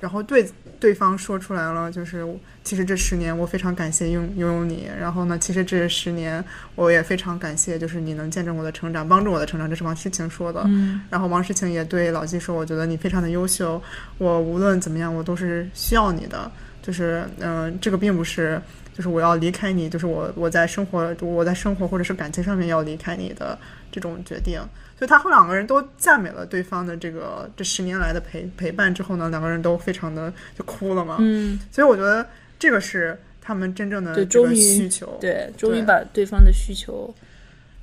[0.00, 0.50] 然后对
[0.82, 2.26] 对方说出来了，就是
[2.64, 10.60] 其实这十年我非常感谢拥拥有你，然后呢，其实这十年我也非常感谢，就是你能见证我的成长，帮助我的成长，这是王诗晴说的。
[10.66, 13.80] 嗯，然后王诗晴也对老纪说，我觉得你非常的优秀，
[14.18, 16.50] 我无论怎么样，我都是需要你的。
[16.82, 18.60] 就是嗯、这个并不是
[18.92, 23.56] 就是我要离开你，就是我我在生活我在生活或者是感情上面要离开你的
[23.92, 24.60] 这种决定。
[25.02, 31.16] 所以他后两个人都赞美了对方的这个这十年来的陪陪伴之后呢，两个人都非常的就哭了嘛。
[31.18, 32.24] 嗯，所以我觉得
[32.56, 35.18] 这个是他们真正的这个需求。
[35.20, 37.12] 对，终于把对方的需求，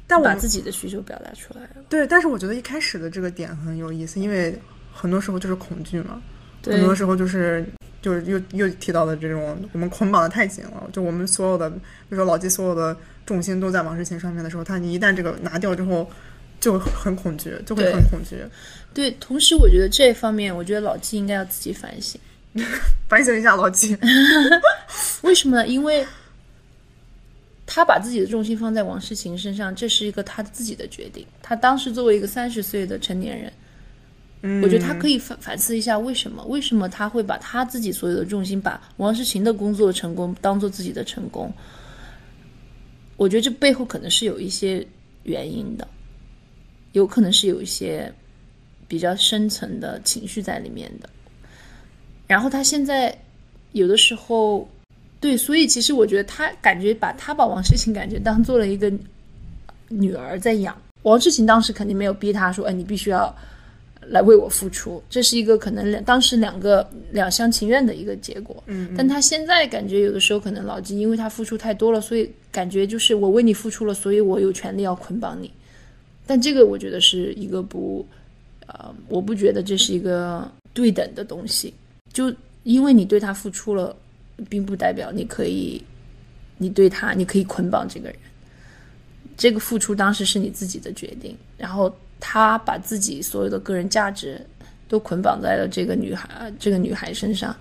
[0.08, 1.84] 但我把自己的需求表达出来了。
[1.90, 4.58] 对，但是我觉得一开始的这个点很有意思，因为
[4.94, 6.22] 很多时候就是恐惧嘛，
[6.62, 7.66] 对很多时候就是
[8.02, 16.10] 就是又又提到的这种我们捆绑的太紧了，就我们所有的，比如说老纪所有的重心都在王世勤上面的时候，他你一旦这个拿掉之后，
[16.60, 18.38] 就很很恐惧，就会很恐惧。
[18.94, 22.20] 对，同时我觉得这方面，我觉得老纪应该要自己反省。
[23.08, 23.96] 反省一下老纪，
[25.22, 25.68] 为什么呢？
[25.68, 26.06] 因为
[27.66, 31.26] 他把自己的重心放在王世勤身上，这是一个他自己的决定。
[31.44, 33.54] 他当时作为一个三十岁的成年人，
[34.42, 36.44] 嗯，我觉得他可以反反思一下，为什么？
[36.46, 41.54] 为什么他会把他自己所有的重心，把王世勤的工作成功当做自己的成功？
[43.16, 44.86] 我觉得这背后可能是有一些
[45.24, 45.88] 原因的，
[46.94, 48.12] 有可能是有一些
[48.88, 51.10] 比较深层的情绪在里面的。
[52.28, 53.18] 然后他现在
[53.72, 54.68] 有的时候，
[55.20, 58.92] 对，所以其实我觉得他感觉把他把王世勤感觉当做了一个
[59.88, 60.80] 女儿在养。
[61.04, 63.34] 王世琴当时肯定没有逼他说，哎，你必须要
[64.02, 68.62] 来为我付出，这是一个可能两当时两个两厢情愿的一个结果。
[68.68, 75.52] 嗯，但他现在感觉有的时候可能老纪因为他付出太多了，所以感觉就是我为你付出了，所以我有权利要捆绑你。
[76.30, 78.06] 但这个我觉得是一个不，
[78.68, 81.74] 呃，我不觉得这是一个对等的东西。
[82.14, 83.96] 就因为你对他付出了，
[84.48, 85.84] 并不代表你可以，
[86.60, 88.16] 你对他你可以捆绑这个人。
[89.36, 94.40] 这个付出当时是你自己的决定，然后他把自己所有的个人价值
[94.88, 97.56] 都捆绑在了这个女孩这个女孩身上。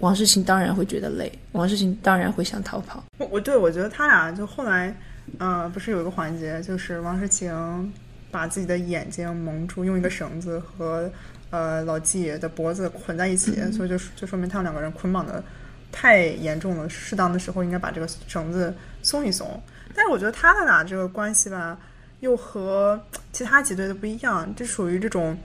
[0.00, 3.02] 王世清当然会觉得累，王世清当然会想逃跑。
[3.16, 4.94] 我我对我觉得他俩就后来，
[5.38, 7.92] 呃，不是有一个环节，就是王诗晴
[8.30, 11.10] 把自己的眼睛蒙住，用一个绳子和
[11.50, 15.42] 呃老纪的脖子捆在一起，所以就就说明他们两个人捆绑的
[15.90, 19.60] 太严重了，适当的时候应该把这个绳子松一松。
[19.94, 21.78] 但是我觉得他们俩这个关系吧，
[22.20, 23.00] 又和
[23.32, 25.36] 其他几对的不一样，这属于这种，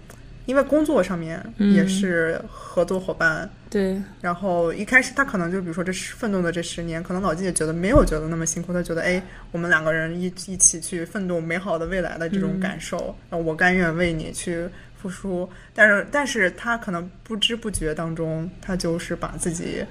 [0.45, 3.49] 因为工作上面也是合作伙伴。
[3.75, 15.49] 对，然后一开始他可能就比如说这十奋斗的这十年，可能老纪也觉得没有觉得那么辛苦，他觉得哎，我们两个人一一起去奋斗美好的未来的这种感受，我甘愿为你去付出。
[15.73, 19.83] 但是但是他可能不知不觉当中，他就是把自己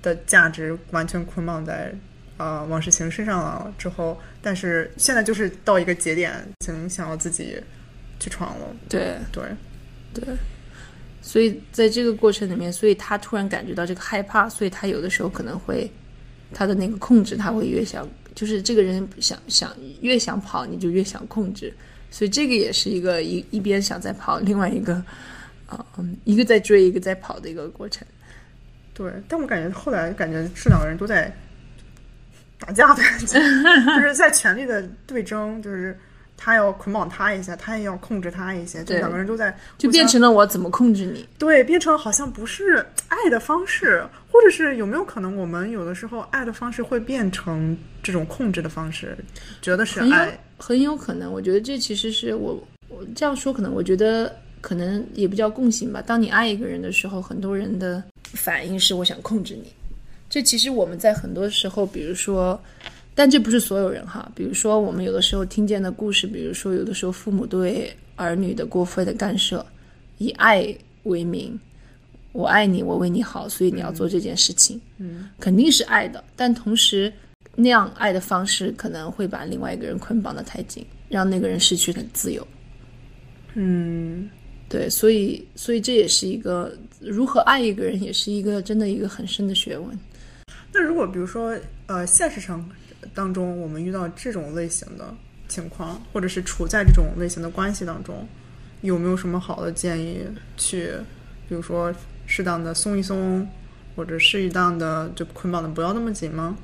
[0.00, 1.92] 的价值完全捆绑在
[2.36, 7.60] 呃王世勤身上了之后，但是现在就是到一个节点，想想要自己
[8.20, 8.66] 去闯了。
[8.88, 9.42] 对，对，
[10.14, 10.24] 对。
[11.22, 15.90] 所以在这个过程里面，所以他突然感觉到这个害怕，所以他有的时候可能会
[16.52, 21.72] 他的那个控制，他会越想，就是这个人想想越想跑，你就越想控制，
[22.10, 24.94] 所以这个也是一个一一边想在跑，另外一个
[25.66, 28.06] 啊、嗯， 一个在追，一个在跑的一个过程。
[28.92, 31.34] 对，但我感觉后来感觉是两个人都在
[32.58, 33.38] 打架的感觉，
[33.96, 35.96] 就是在权力的对争，就是
[36.44, 41.24] 他要捆绑他一下，他也要控制他一些，就两个人都在就变成了我怎么控制你？
[41.38, 49.16] 对，变成好像不是爱的方式，或者是有没有可能我们有的时候爱的方式会变成这种控制的方式，
[49.60, 56.02] 觉得是很有爱，很有可能，我觉得这其实是我我这样说，可能我觉得可能也不叫共性吧。
[56.04, 59.72] 当你爱一个人的时候，很多人的反应是我想控制你。
[60.28, 62.60] 这其实我们在很多时候，比如说，
[63.14, 64.30] 但这不是所有人哈。
[64.34, 69.64] 比如说，我们有的时候听见的故事，比如说有的时候父母对儿女的过分的干涉，
[70.18, 71.58] 以爱为名，
[72.32, 77.12] 我爱你，我为你好，所以你要做这件事情，嗯，肯定是爱的，但同时
[77.54, 82.46] 那样爱的方式可能会把另外一个人捆绑的太紧，让那个人失去了自由。
[83.54, 84.30] 嗯，
[84.70, 89.98] 对，所以所以这也是一个如何爱一个人，也是一个真的一个很深的学问。
[90.72, 92.66] 那如果比如说呃现实生
[93.14, 95.14] 当中我们遇到这种类型的
[95.48, 98.26] 情况，或者是处在这种类型的关系当中，
[98.80, 100.20] 有没有什么好的建议
[100.56, 100.92] 去，
[101.48, 101.94] 比如说
[102.26, 103.46] 适当的松一松，
[103.94, 106.56] 或者适当的就捆绑的不要那么紧吗？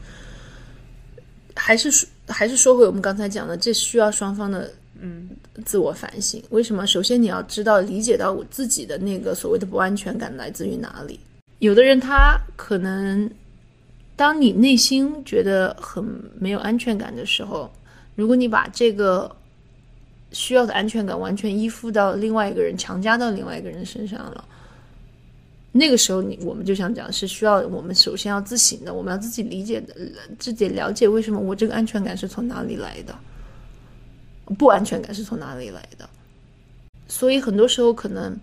[1.55, 5.29] 还是说还是说回我们刚才讲的，这需要双方的嗯
[5.65, 6.43] 自我反省。
[6.51, 6.87] 为什么？
[6.87, 11.19] 首先你要知道理解到我自己的那个所谓的不安全感来自于哪里。
[11.59, 13.29] 有的人他可能，
[14.19, 16.05] 当你内心觉得很
[16.41, 17.71] 没有安全感的时候，
[18.17, 19.31] 如果你把这个
[20.33, 24.45] 需要的安全感完全依附到另外一个人，强加到另外一个人身上了，
[25.71, 29.95] 那个时候你我们就想讲是需要我们首先要自省的，我们要自己理解的，
[30.37, 33.17] 自己了解为什么我这个安全感是从哪里来的，
[34.59, 36.11] 不安全感是从哪里来的。
[37.07, 38.37] 所以很多时候可能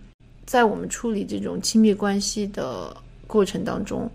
[0.46, 2.96] 在我们处理这种亲密关系的
[3.26, 4.10] 过程当中，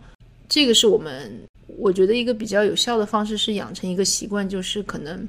[0.49, 1.31] 这个是我们
[1.77, 5.27] 我觉得一个比较有效的方式是养成一个习惯，就是可能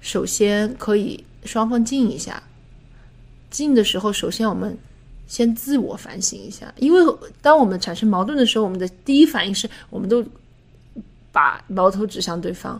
[0.00, 2.42] 首先可以双方静一下，
[3.50, 4.76] 静的时候，首先我们。
[5.28, 7.00] 先自我反省一下，因为
[7.40, 10.22] 当我们产生矛盾的时候，我们的第一反应是我们都
[11.30, 12.78] 把矛头指向对方，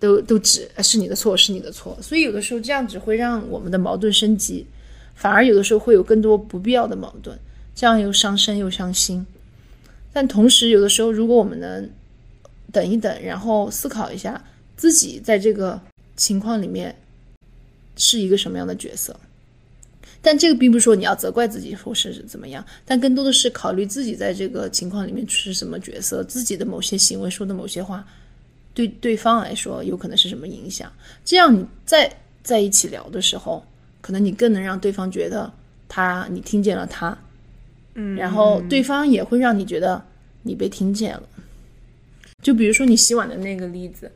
[0.00, 1.96] 都都指是你的错，是你的错。
[2.02, 4.66] 所以有的时候这样只会让我们的矛盾升级，
[5.14, 7.38] 反而有的时候会有更多不必要的矛盾，
[7.72, 9.24] 这样又伤身又伤心。
[10.18, 11.88] 但同时，有的时候如果我们能
[12.72, 14.44] 等一等，然后思考一下
[14.76, 15.80] 自己在这个
[16.16, 16.92] 情况里面
[17.94, 19.14] 是一个什么样的角色。
[20.20, 28.04] 但这个并不是说你要责怪自己或是怎么样，但更多的是考虑自己在这个情况里面是什么角色，自己的某些行为说的某些话，
[28.74, 30.92] 对对方来说有可能是什么影响。
[31.24, 32.12] 这样你在
[32.42, 33.64] 在一起聊的时候，
[34.00, 35.48] 可能你更能让对方觉得
[35.88, 37.16] 他你听见了他，
[37.94, 40.04] 嗯，然后对方也会让你觉得
[40.48, 41.22] 你被听见了。
[42.42, 44.10] 就比如说你洗碗的那个例子，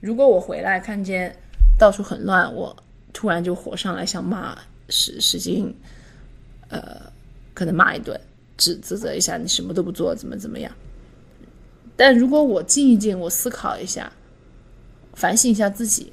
[0.00, 1.36] 如果我回来看见
[1.78, 2.76] 到处很乱，我
[3.12, 4.58] 突然就火上来想骂。
[4.90, 5.74] 使使劲，
[6.68, 7.00] 呃，
[7.54, 8.20] 可能骂一顿，
[8.58, 10.70] 指指责一下你什么都不做，怎么怎么样。
[11.96, 14.12] 但如果我静一静，我思考一下，
[15.14, 16.12] 反省一下自己，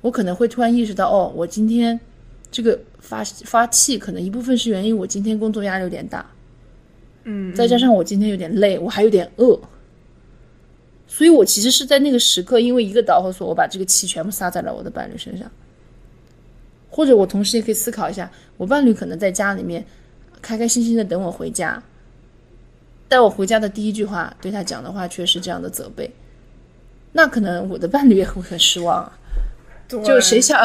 [0.00, 2.00] 我可能会突然意识到，哦，我今天
[2.50, 6.24] 这个发发气，可能一部分是源于我今天工作压力有点大，
[7.24, 9.58] 嗯，再加上我今天有点累，我还有点饿，
[11.06, 15.50] 所以我其实是在那个时刻，因为一个导火索，我把这个气全部撒在了我的伴侣身上。
[16.88, 19.84] 或者我同时也可以思考一下，我伴侣可能在家里面
[20.42, 21.80] 开开心心的等我回家，
[23.06, 26.10] 但我回家的第一句话对他讲的话却是这样的责备，
[27.12, 29.16] 那可能我的伴侣也会很失望啊。
[29.88, 30.64] 就谁想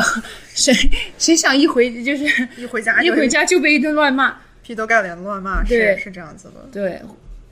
[0.54, 0.72] 谁
[1.18, 2.24] 谁想一回就是
[2.58, 6.68] 一回家一回家就被一顿乱骂，劈头盖脸的乱骂，是是这样子的。
[6.72, 7.00] 对，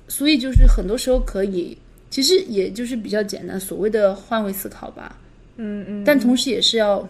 [0.08, 1.78] 所以就是很多时候可以，
[2.10, 5.20] 其实也就是比较简单，所谓的换位思考吧。
[5.58, 6.04] 嗯嗯。
[6.04, 7.08] 但同时也是要。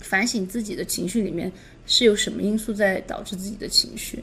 [0.00, 1.50] 反省自己的情绪里面
[1.86, 4.22] 是有什么因素在导致自己的情绪，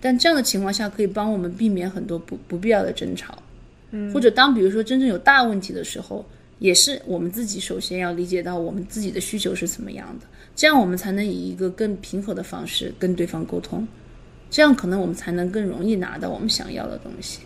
[0.00, 3.36] 但这样的情况下可以帮我们避免很多不不必要的争吵，
[3.90, 6.24] 嗯，或者当比如说真正有大问题的时候，
[6.60, 13.84] 也是我们自己首先要理解到我们自己的需求是怎么样的，这样我们才能以一个更平和的方式跟对方沟通，
[14.52, 17.40] 这样可能我们才能更容易拿到我们想要的东西。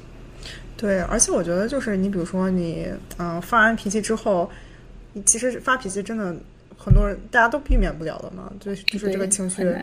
[0.76, 4.50] 对，而且我觉得就是你比如说你嗯发完脾气之后，
[5.14, 6.36] 你其实发脾气真的。
[6.78, 9.74] 很多人大家都避免不了的嘛，就就是这个情绪。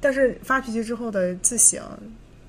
[0.00, 1.82] 但是发脾气之后的自省，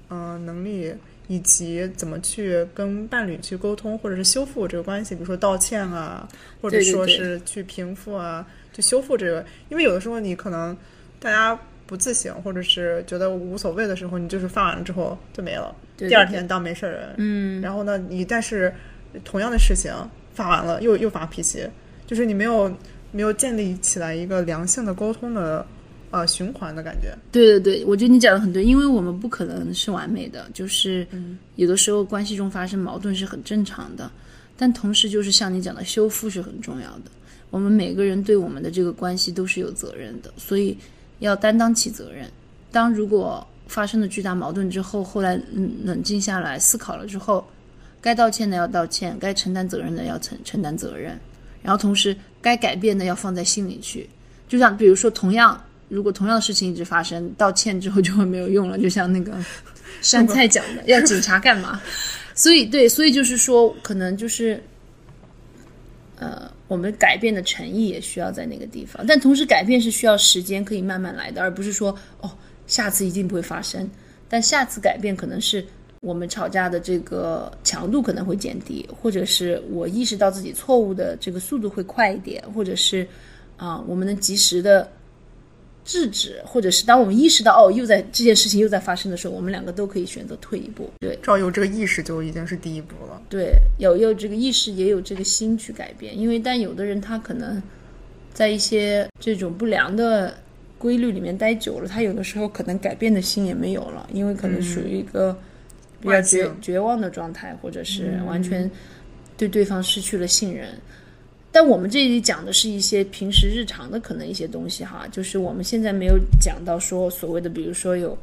[0.10, 0.94] 嗯，能力
[1.28, 6.30] 以及怎么去跟伴侣去沟通，或者是修复这个关系，比如说道歉啊，
[6.62, 9.44] 或者说是去平复啊，去修复这个。
[9.68, 10.78] 因为有的时候你可能
[11.20, 17.16] 大家不自省，或者是觉得无所谓的时候，你就是发完了之后就没了，第二天当没事人。
[17.18, 17.60] 嗯。
[17.62, 18.72] 然后呢，你但是
[19.26, 19.92] 同样的事情
[20.34, 21.68] 发完了又又发脾气，
[22.06, 22.72] 就是你没有。
[23.10, 25.66] 没有建立起来一个良性的沟通的
[26.12, 27.18] 呃循环的感觉。
[27.32, 31.08] 对对对，我觉得你讲的很对，因为我们不可能是完美的，就是
[31.56, 34.12] 有的时候关系中发生矛盾是很正常的，
[34.58, 37.04] 但同时就是像你讲的，修复是很重要的。
[37.50, 40.78] 我们每个人对我们的这个关系都是有责任的，所以
[41.20, 42.30] 要担当起责任。
[42.72, 45.40] 当如果发生了巨大矛盾之后，后来
[45.84, 47.46] 冷静下来思考了之后，
[48.02, 51.20] 该道歉的要道歉，该承担责任的要承承担责任。
[51.62, 54.10] 然后同时，该改变的要放在心里去。
[54.48, 58.78] 就像比如说，同样如果同样的事情一直发生，道歉之后就会没有用了。
[58.78, 59.34] 就像那个
[60.02, 61.82] 山菜讲的，要警察干嘛？
[62.34, 64.64] 所以对，所以就是说，可能就是，
[66.18, 69.06] 呃，我们改变的诚意也需要在那个地方。
[69.08, 72.30] 但同时，改变是需要时间，可以慢慢来的，而不是说哦，
[72.66, 73.90] 下次一定不会发生。
[74.30, 75.66] 但下次改变可能是。
[76.02, 83.06] 我们吵架的这个强度可能会减低，或者是我意识到自己错误的这个速度会快一点，或者是
[83.58, 84.88] 啊，我们能及时的
[85.88, 90.88] 制止，或者是当我们意识到哦，又在这件事情又在发生的时候，我们两个都可以选择退一步。
[91.00, 93.20] 对，只要有这个意识，就已经是第一步了。
[93.30, 96.16] 对，有有这个意识，也有这个心去改变。
[96.16, 97.64] 因为但有的人他可能
[98.34, 100.36] 在一些这种不良的
[100.78, 105.36] 规律里面待久了，他有的时候可能改变的心也没有了，因为可能属于一个。
[106.00, 108.70] 比较绝绝望的状态，或者是完全
[109.36, 110.70] 对对方失去了信任。
[111.52, 118.16] 但我们这里讲的是一些平时日常的可能一些东西哈，就是我们现在没有讲到说所谓的，比如说有，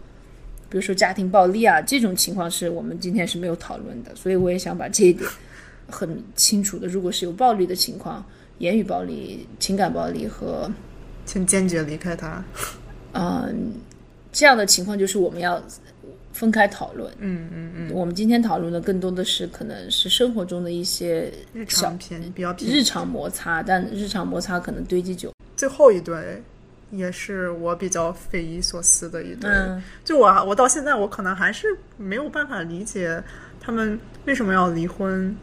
[0.68, 5.28] 比如说家庭暴力啊这种情况是我们今天是没有讨论的，所以我也想把这一点
[5.88, 8.24] 很清楚的，如果是有暴力的情况，
[8.58, 10.70] 言语暴力、情感暴力和
[11.26, 12.44] 请坚决离开他。
[13.12, 13.72] 嗯
[14.30, 15.62] 这样的情况，就是我们要
[16.34, 17.10] 分开讨论。
[17.18, 22.70] 嗯嗯嗯，我们今天讨论的更多的是可能是生活中的一些日小常偏比较偏。
[22.70, 25.32] 日常摩擦，但日常摩擦可能堆积久。
[25.56, 26.42] 最后一对
[26.90, 29.50] 也是我比较匪夷所思的一对。
[29.50, 33.22] 嗯就我我到现在我可能还是没有办法理解
[33.60, 35.34] 他们为什么要离婚，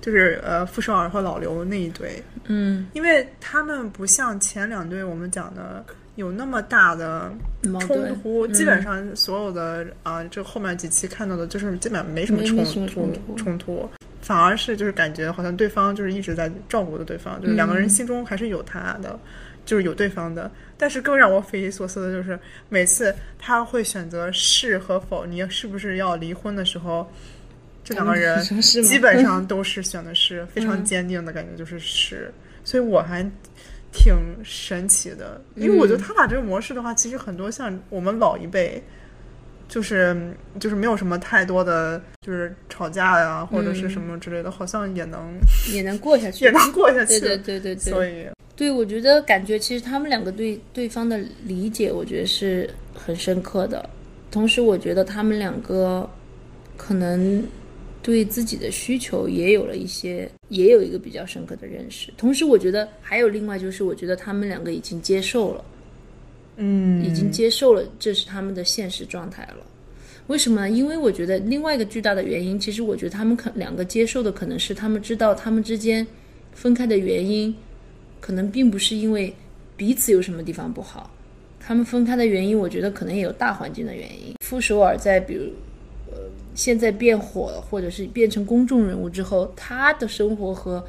[0.00, 5.84] 就是呃傅首尔和老刘那一对，嗯，因为他们不像前两对我们讲的
[6.16, 7.32] 有那么大的
[7.80, 8.52] 冲突，嗯。
[8.52, 13.88] 基本上所有的啊、这后面几期看到的就是基本上没什么冲突冲突。
[14.20, 17.88] 反而是就是感觉好像对方就是一直在照顾着对方，就是两个人嗯。
[17.88, 19.16] 心中还是有他的，
[19.64, 20.50] 就是有对方的。
[20.76, 22.38] 但是更让我匪夷所思的就是，
[22.68, 27.08] 每次他会选择是和否，你是不是要离婚的时候，
[27.84, 32.32] 这两个人 基本上都是选的是，非常嗯坚定的感觉就是是，
[32.64, 33.22] 所以我还
[33.96, 38.82] 挺神奇的，因为我觉得他俩这个模式的话，其实很多像我们老一辈。
[39.68, 40.16] 就是
[40.60, 45.36] 就是没有什么太多的，就是吵架呀、或者是什么之类的，好像也能
[45.74, 47.18] 也能过下去， 也能过下去。
[47.18, 53.90] 对对对对对，所以对，我觉得感觉其实他们两个对对方的理解，我觉得是很深刻的。
[54.30, 56.08] 同时，我觉得他们两个
[56.76, 57.42] 可能
[58.06, 62.12] 对自己的需求也有了一些，也有一个比较深刻的认识。
[62.16, 65.64] 同时，我觉得还有另外就是，我觉得他们两个已经接受了，
[66.58, 69.66] 嗯，已经接受了这是他们的现实状态了。
[70.28, 70.70] 为什么呢？
[70.70, 76.06] 因为我觉得另外一个巨大的原因，其实我觉得他们可两个接受的可能是他们知道他们之间
[76.52, 77.52] 分开的原因，
[78.20, 79.34] 可能并不是因为
[79.76, 81.10] 彼此有什么地方不好，
[81.58, 84.36] 他们分开的原因，我觉得可能也有大环境的原因。
[84.44, 85.54] 傅首尔在比如呃
[86.56, 90.84] 现在变火了，或者是变成公众人物之后，他的生活和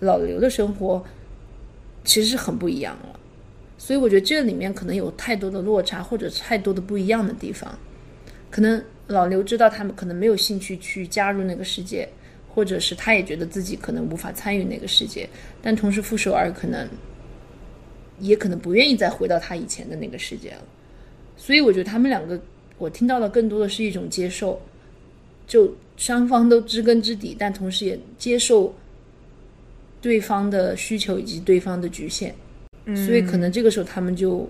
[0.00, 1.02] 老刘的生活
[2.04, 3.18] 其实很不一样了。
[3.78, 7.78] 所以我觉得这里面可能有太多的落差，或者太多的不一样的地方。
[8.50, 12.08] 可能老刘知道他们可能没有兴趣去加入那个世界，
[12.52, 15.28] 或者是他也觉得自己可能无法参与那个世界，
[15.62, 16.88] 但同时傅首尔可能
[18.18, 20.62] 也可能不愿意再回到他以前的那个世界了。
[21.36, 22.40] 所以我觉得他们两个，
[22.78, 24.60] 我听到的更多的是一种接受，
[25.46, 28.74] 就双方都知根知底，但同时也接受
[30.00, 32.34] 对方的需求以及对方的局限。
[33.06, 34.48] 所以可能这个时候他们就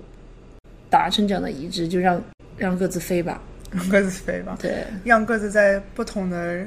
[0.90, 2.22] 达成这样的一致，就让
[2.56, 3.42] 让各自飞吧。
[3.70, 6.64] 让各自飞吧，对，让各自在不同的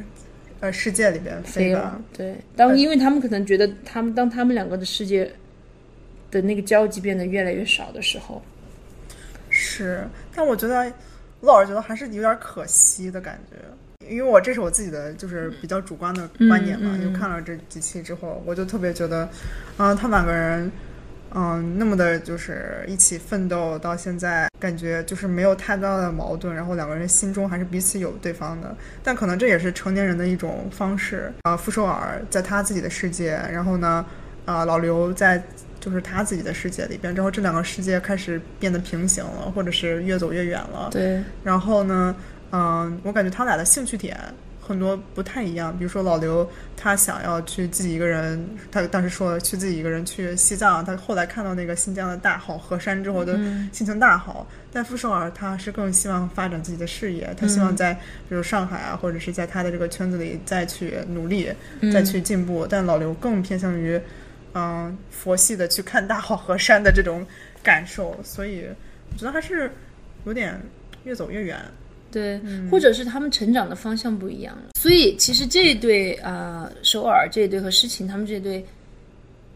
[0.60, 1.98] 呃世界里边飞吧。。
[2.12, 5.32] 对，当因为他们可能觉得他们当他们两个的世界
[6.30, 8.42] 的那个交集变得越来越少的时候，
[9.50, 10.06] 是，
[10.36, 10.92] 但我觉得
[11.40, 13.56] 我老是觉得还是有点可惜的感觉，
[14.10, 19.30] 因为我这是我自己的就是比较主观的观点嘛，就看了这几期之后，我就特别觉得，
[19.78, 20.72] 啊、他们两个人。
[21.36, 28.74] 嗯，那么的就是一起奋斗到现在，感觉就是没有太大的矛盾，然后两个人心中还是彼此有对方的。
[29.04, 31.56] 但可能这也是成年人的一种方式啊。
[31.56, 34.04] 傅首尔在他自己的世界，然后呢，
[34.46, 35.44] 啊，老刘在
[35.82, 40.88] 就是他自己的世界里边，之后这两个世界开始变得平行了，或者是越走越远了。
[40.90, 42.16] 对，然后呢，
[42.52, 44.18] 嗯，我感觉他俩的兴趣点
[44.62, 45.78] 很多不太一样。
[45.78, 53.38] 比如说老刘，他想要去自己一个人，他当时说去自己一个人去西藏，他后来看到那个新疆的大好河山之后的
[53.72, 54.46] 心情大好。
[54.72, 57.94] 但傅首尔他是更希望发展自己的事业，他希望在
[58.30, 61.52] 比如上海啊，或者是在他的这个圈子里再去努力，
[61.94, 62.68] 再去进步。
[62.70, 64.00] 但老刘更偏向于，
[64.54, 67.26] 嗯，佛系的去看大好河山的这种
[67.64, 68.68] 感受，所以
[69.12, 69.72] 我觉得还是
[70.26, 70.62] 有点
[71.06, 71.58] 越走越远。
[72.12, 72.40] 对，
[72.72, 74.70] 或者是他们成长的方向不一样了。
[74.80, 78.66] 所以其实这一对啊、呃首尔这一对和诗情他们这一对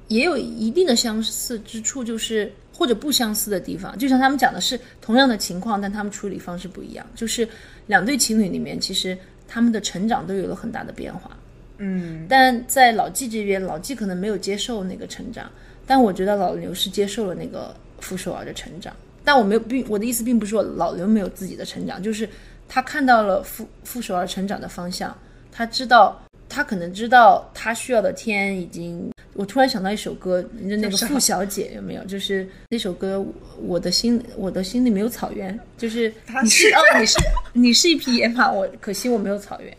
[0.07, 3.97] 也有一定的相似之处，就是或者不相似的地方。
[3.97, 7.05] 就像他们讲的是同样的情况，但他们处理方式不一样。
[7.15, 7.47] 就是
[7.87, 11.37] 两对情侣里面，其实他们的成长都有了很大的变化。
[11.77, 15.49] 嗯，但在老纪这边，老纪可能没有接受那个成长，
[15.87, 18.93] 但我觉得老刘是接受了那个傅首尔的成长。
[19.23, 22.27] 但我没有并我的意思并不是说老刘没有自己的成长，就是
[22.67, 25.15] 他看到了傅傅首尔成长的方向，
[25.51, 29.09] 他知道他可能知道他需要的天已经。
[29.33, 32.03] 我突然想到一首歌，就那个傅小姐有没有？
[32.03, 33.25] 就是那首歌，
[33.61, 37.17] 我的心我的心里没有草原，就是他你是是哦，你是
[37.53, 39.75] 你是一匹野马，我可惜我没有草原。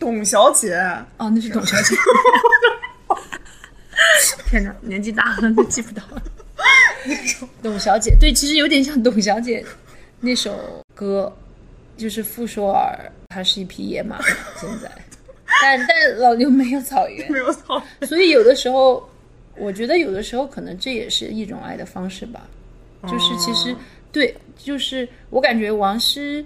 [0.00, 0.74] 董小姐，
[1.16, 1.94] 哦，那是董小姐。
[4.50, 6.20] 天哪，年纪大了都记不到了。
[7.62, 9.64] 董小姐，对，其实有点像董小姐
[10.20, 11.32] 那首歌，
[11.96, 14.20] 就是傅首尔，他是一匹野马，
[14.60, 14.90] 现在，
[15.62, 19.08] 但但老牛没有草原， 没有草，所以有的时候，
[19.56, 22.48] 我觉得有的时候可能这也是一种爱的方式吧，
[23.02, 23.74] 就是其实
[24.10, 26.44] 对，就是我感觉王诗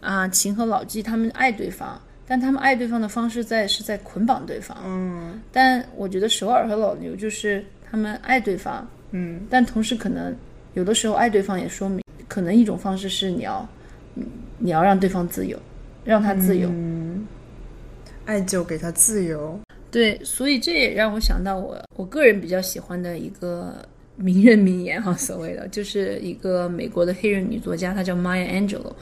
[0.00, 5.40] 啊、秦和老纪他们爱对方，但他们爱对方的方式在是在捆绑对方，嗯。
[5.52, 10.34] 但我觉得首尔和老牛就是他们爱对方，嗯但同时可能
[10.74, 13.66] 有的时候爱对方也说明，可能一种方式是你要，
[14.16, 14.24] 嗯
[14.58, 15.58] 你要让对方自由，
[16.04, 16.68] 让他自由。
[16.70, 17.26] 嗯，
[18.24, 19.58] 爱就给他自由。
[19.90, 23.86] 对，所以这也让我想到我我个人比较喜欢的一个
[24.16, 28.92] 名人名言哈，所谓的就是一个美国的黑人女作家，她叫 Maya Angelou，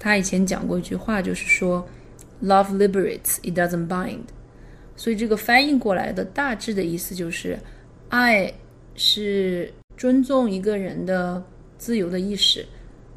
[0.00, 1.86] 她以前讲过一句话，就是说
[2.42, 4.18] “Love liberates, it doesn't bind”。
[4.96, 7.58] 所以这个翻译过来的大致的意思就是，
[8.08, 8.52] 爱
[8.94, 11.42] 是尊重一个人的
[11.78, 12.64] 自由的意识，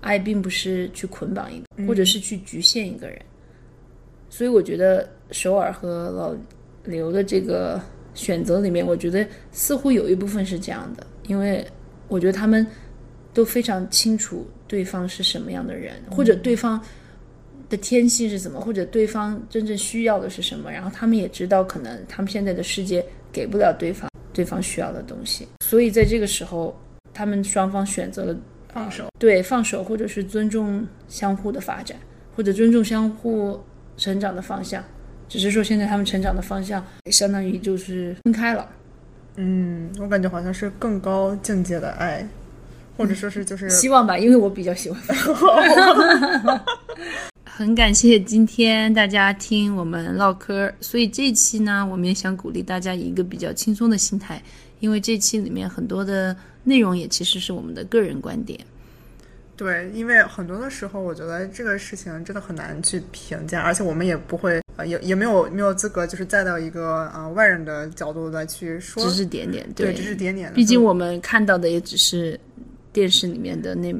[0.01, 3.19] 爱并不是去捆绑一个，或者是去局限一个人。
[4.30, 6.36] 所以我觉得首尔和老
[6.84, 7.82] 刘的这个
[8.13, 11.65] 选择里面，我觉得似乎有一部分是这样的，因为
[12.07, 12.65] 我觉得他们
[13.34, 16.80] 都非常清楚对方是什么样的人，或者对方
[17.69, 26.80] 的天性是怎么，或者对方真正需要的是什么，然后他们也知道可能他们现在的世界给不了对方对方需要的东西，所以在这个时候，
[27.11, 28.38] 他们双方选择了
[28.72, 31.97] 放手，对放手，或者是尊重相互的发展，
[32.36, 33.59] 或者尊重相互
[33.97, 34.84] 成长的方向。
[35.28, 38.70] 只是说现在他们成长的方向相当于就是分开了。
[39.38, 42.28] 嗯，我感觉好像是更高境界的爱，
[42.95, 45.01] 或者说是就是希望吧，因为我比较喜欢。
[47.43, 54.41] 很感谢今天大家听我们唠嗑，所以这期呢，我们也想鼓励大家以一个比较轻松的心态，
[54.86, 58.59] 因为这期里面很多的内容也其实是我们的个人观点。
[59.57, 70.53] 对，因为很多的时候，我觉得这个事情真的很难去评价，而且我们也不会，呃，也也没有没有资格，就是再到一个呃外人的角度来去说，指指点点，对，指指点点。
[70.53, 72.39] 毕竟我们看到的也只是
[72.93, 73.91] 电视里面的那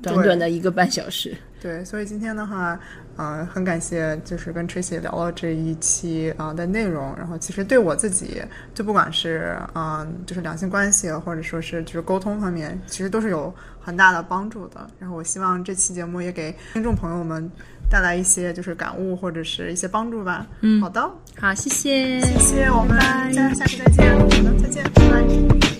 [0.00, 1.36] 短短的一个半小时。
[1.60, 2.80] 对，所以今天的话，
[3.20, 7.14] 呃，很感谢，就是跟 Tracy 聊了这一期啊、呃、的内容。
[7.18, 8.42] 然后其实对我自己，
[8.72, 14.88] 就不管是啊、呃，就是两性关系，或者说是就是沟通方面，其实都是有很大的帮助的。
[14.98, 17.50] 然后我希望这期节目也给听众朋友们
[17.90, 20.46] 带来一些就是感悟或者是一些帮助吧。
[20.60, 21.00] 嗯，好的，
[21.38, 22.98] 好，谢谢，谢谢，我们
[23.32, 25.79] 下下期再见，好的，再见，拜拜。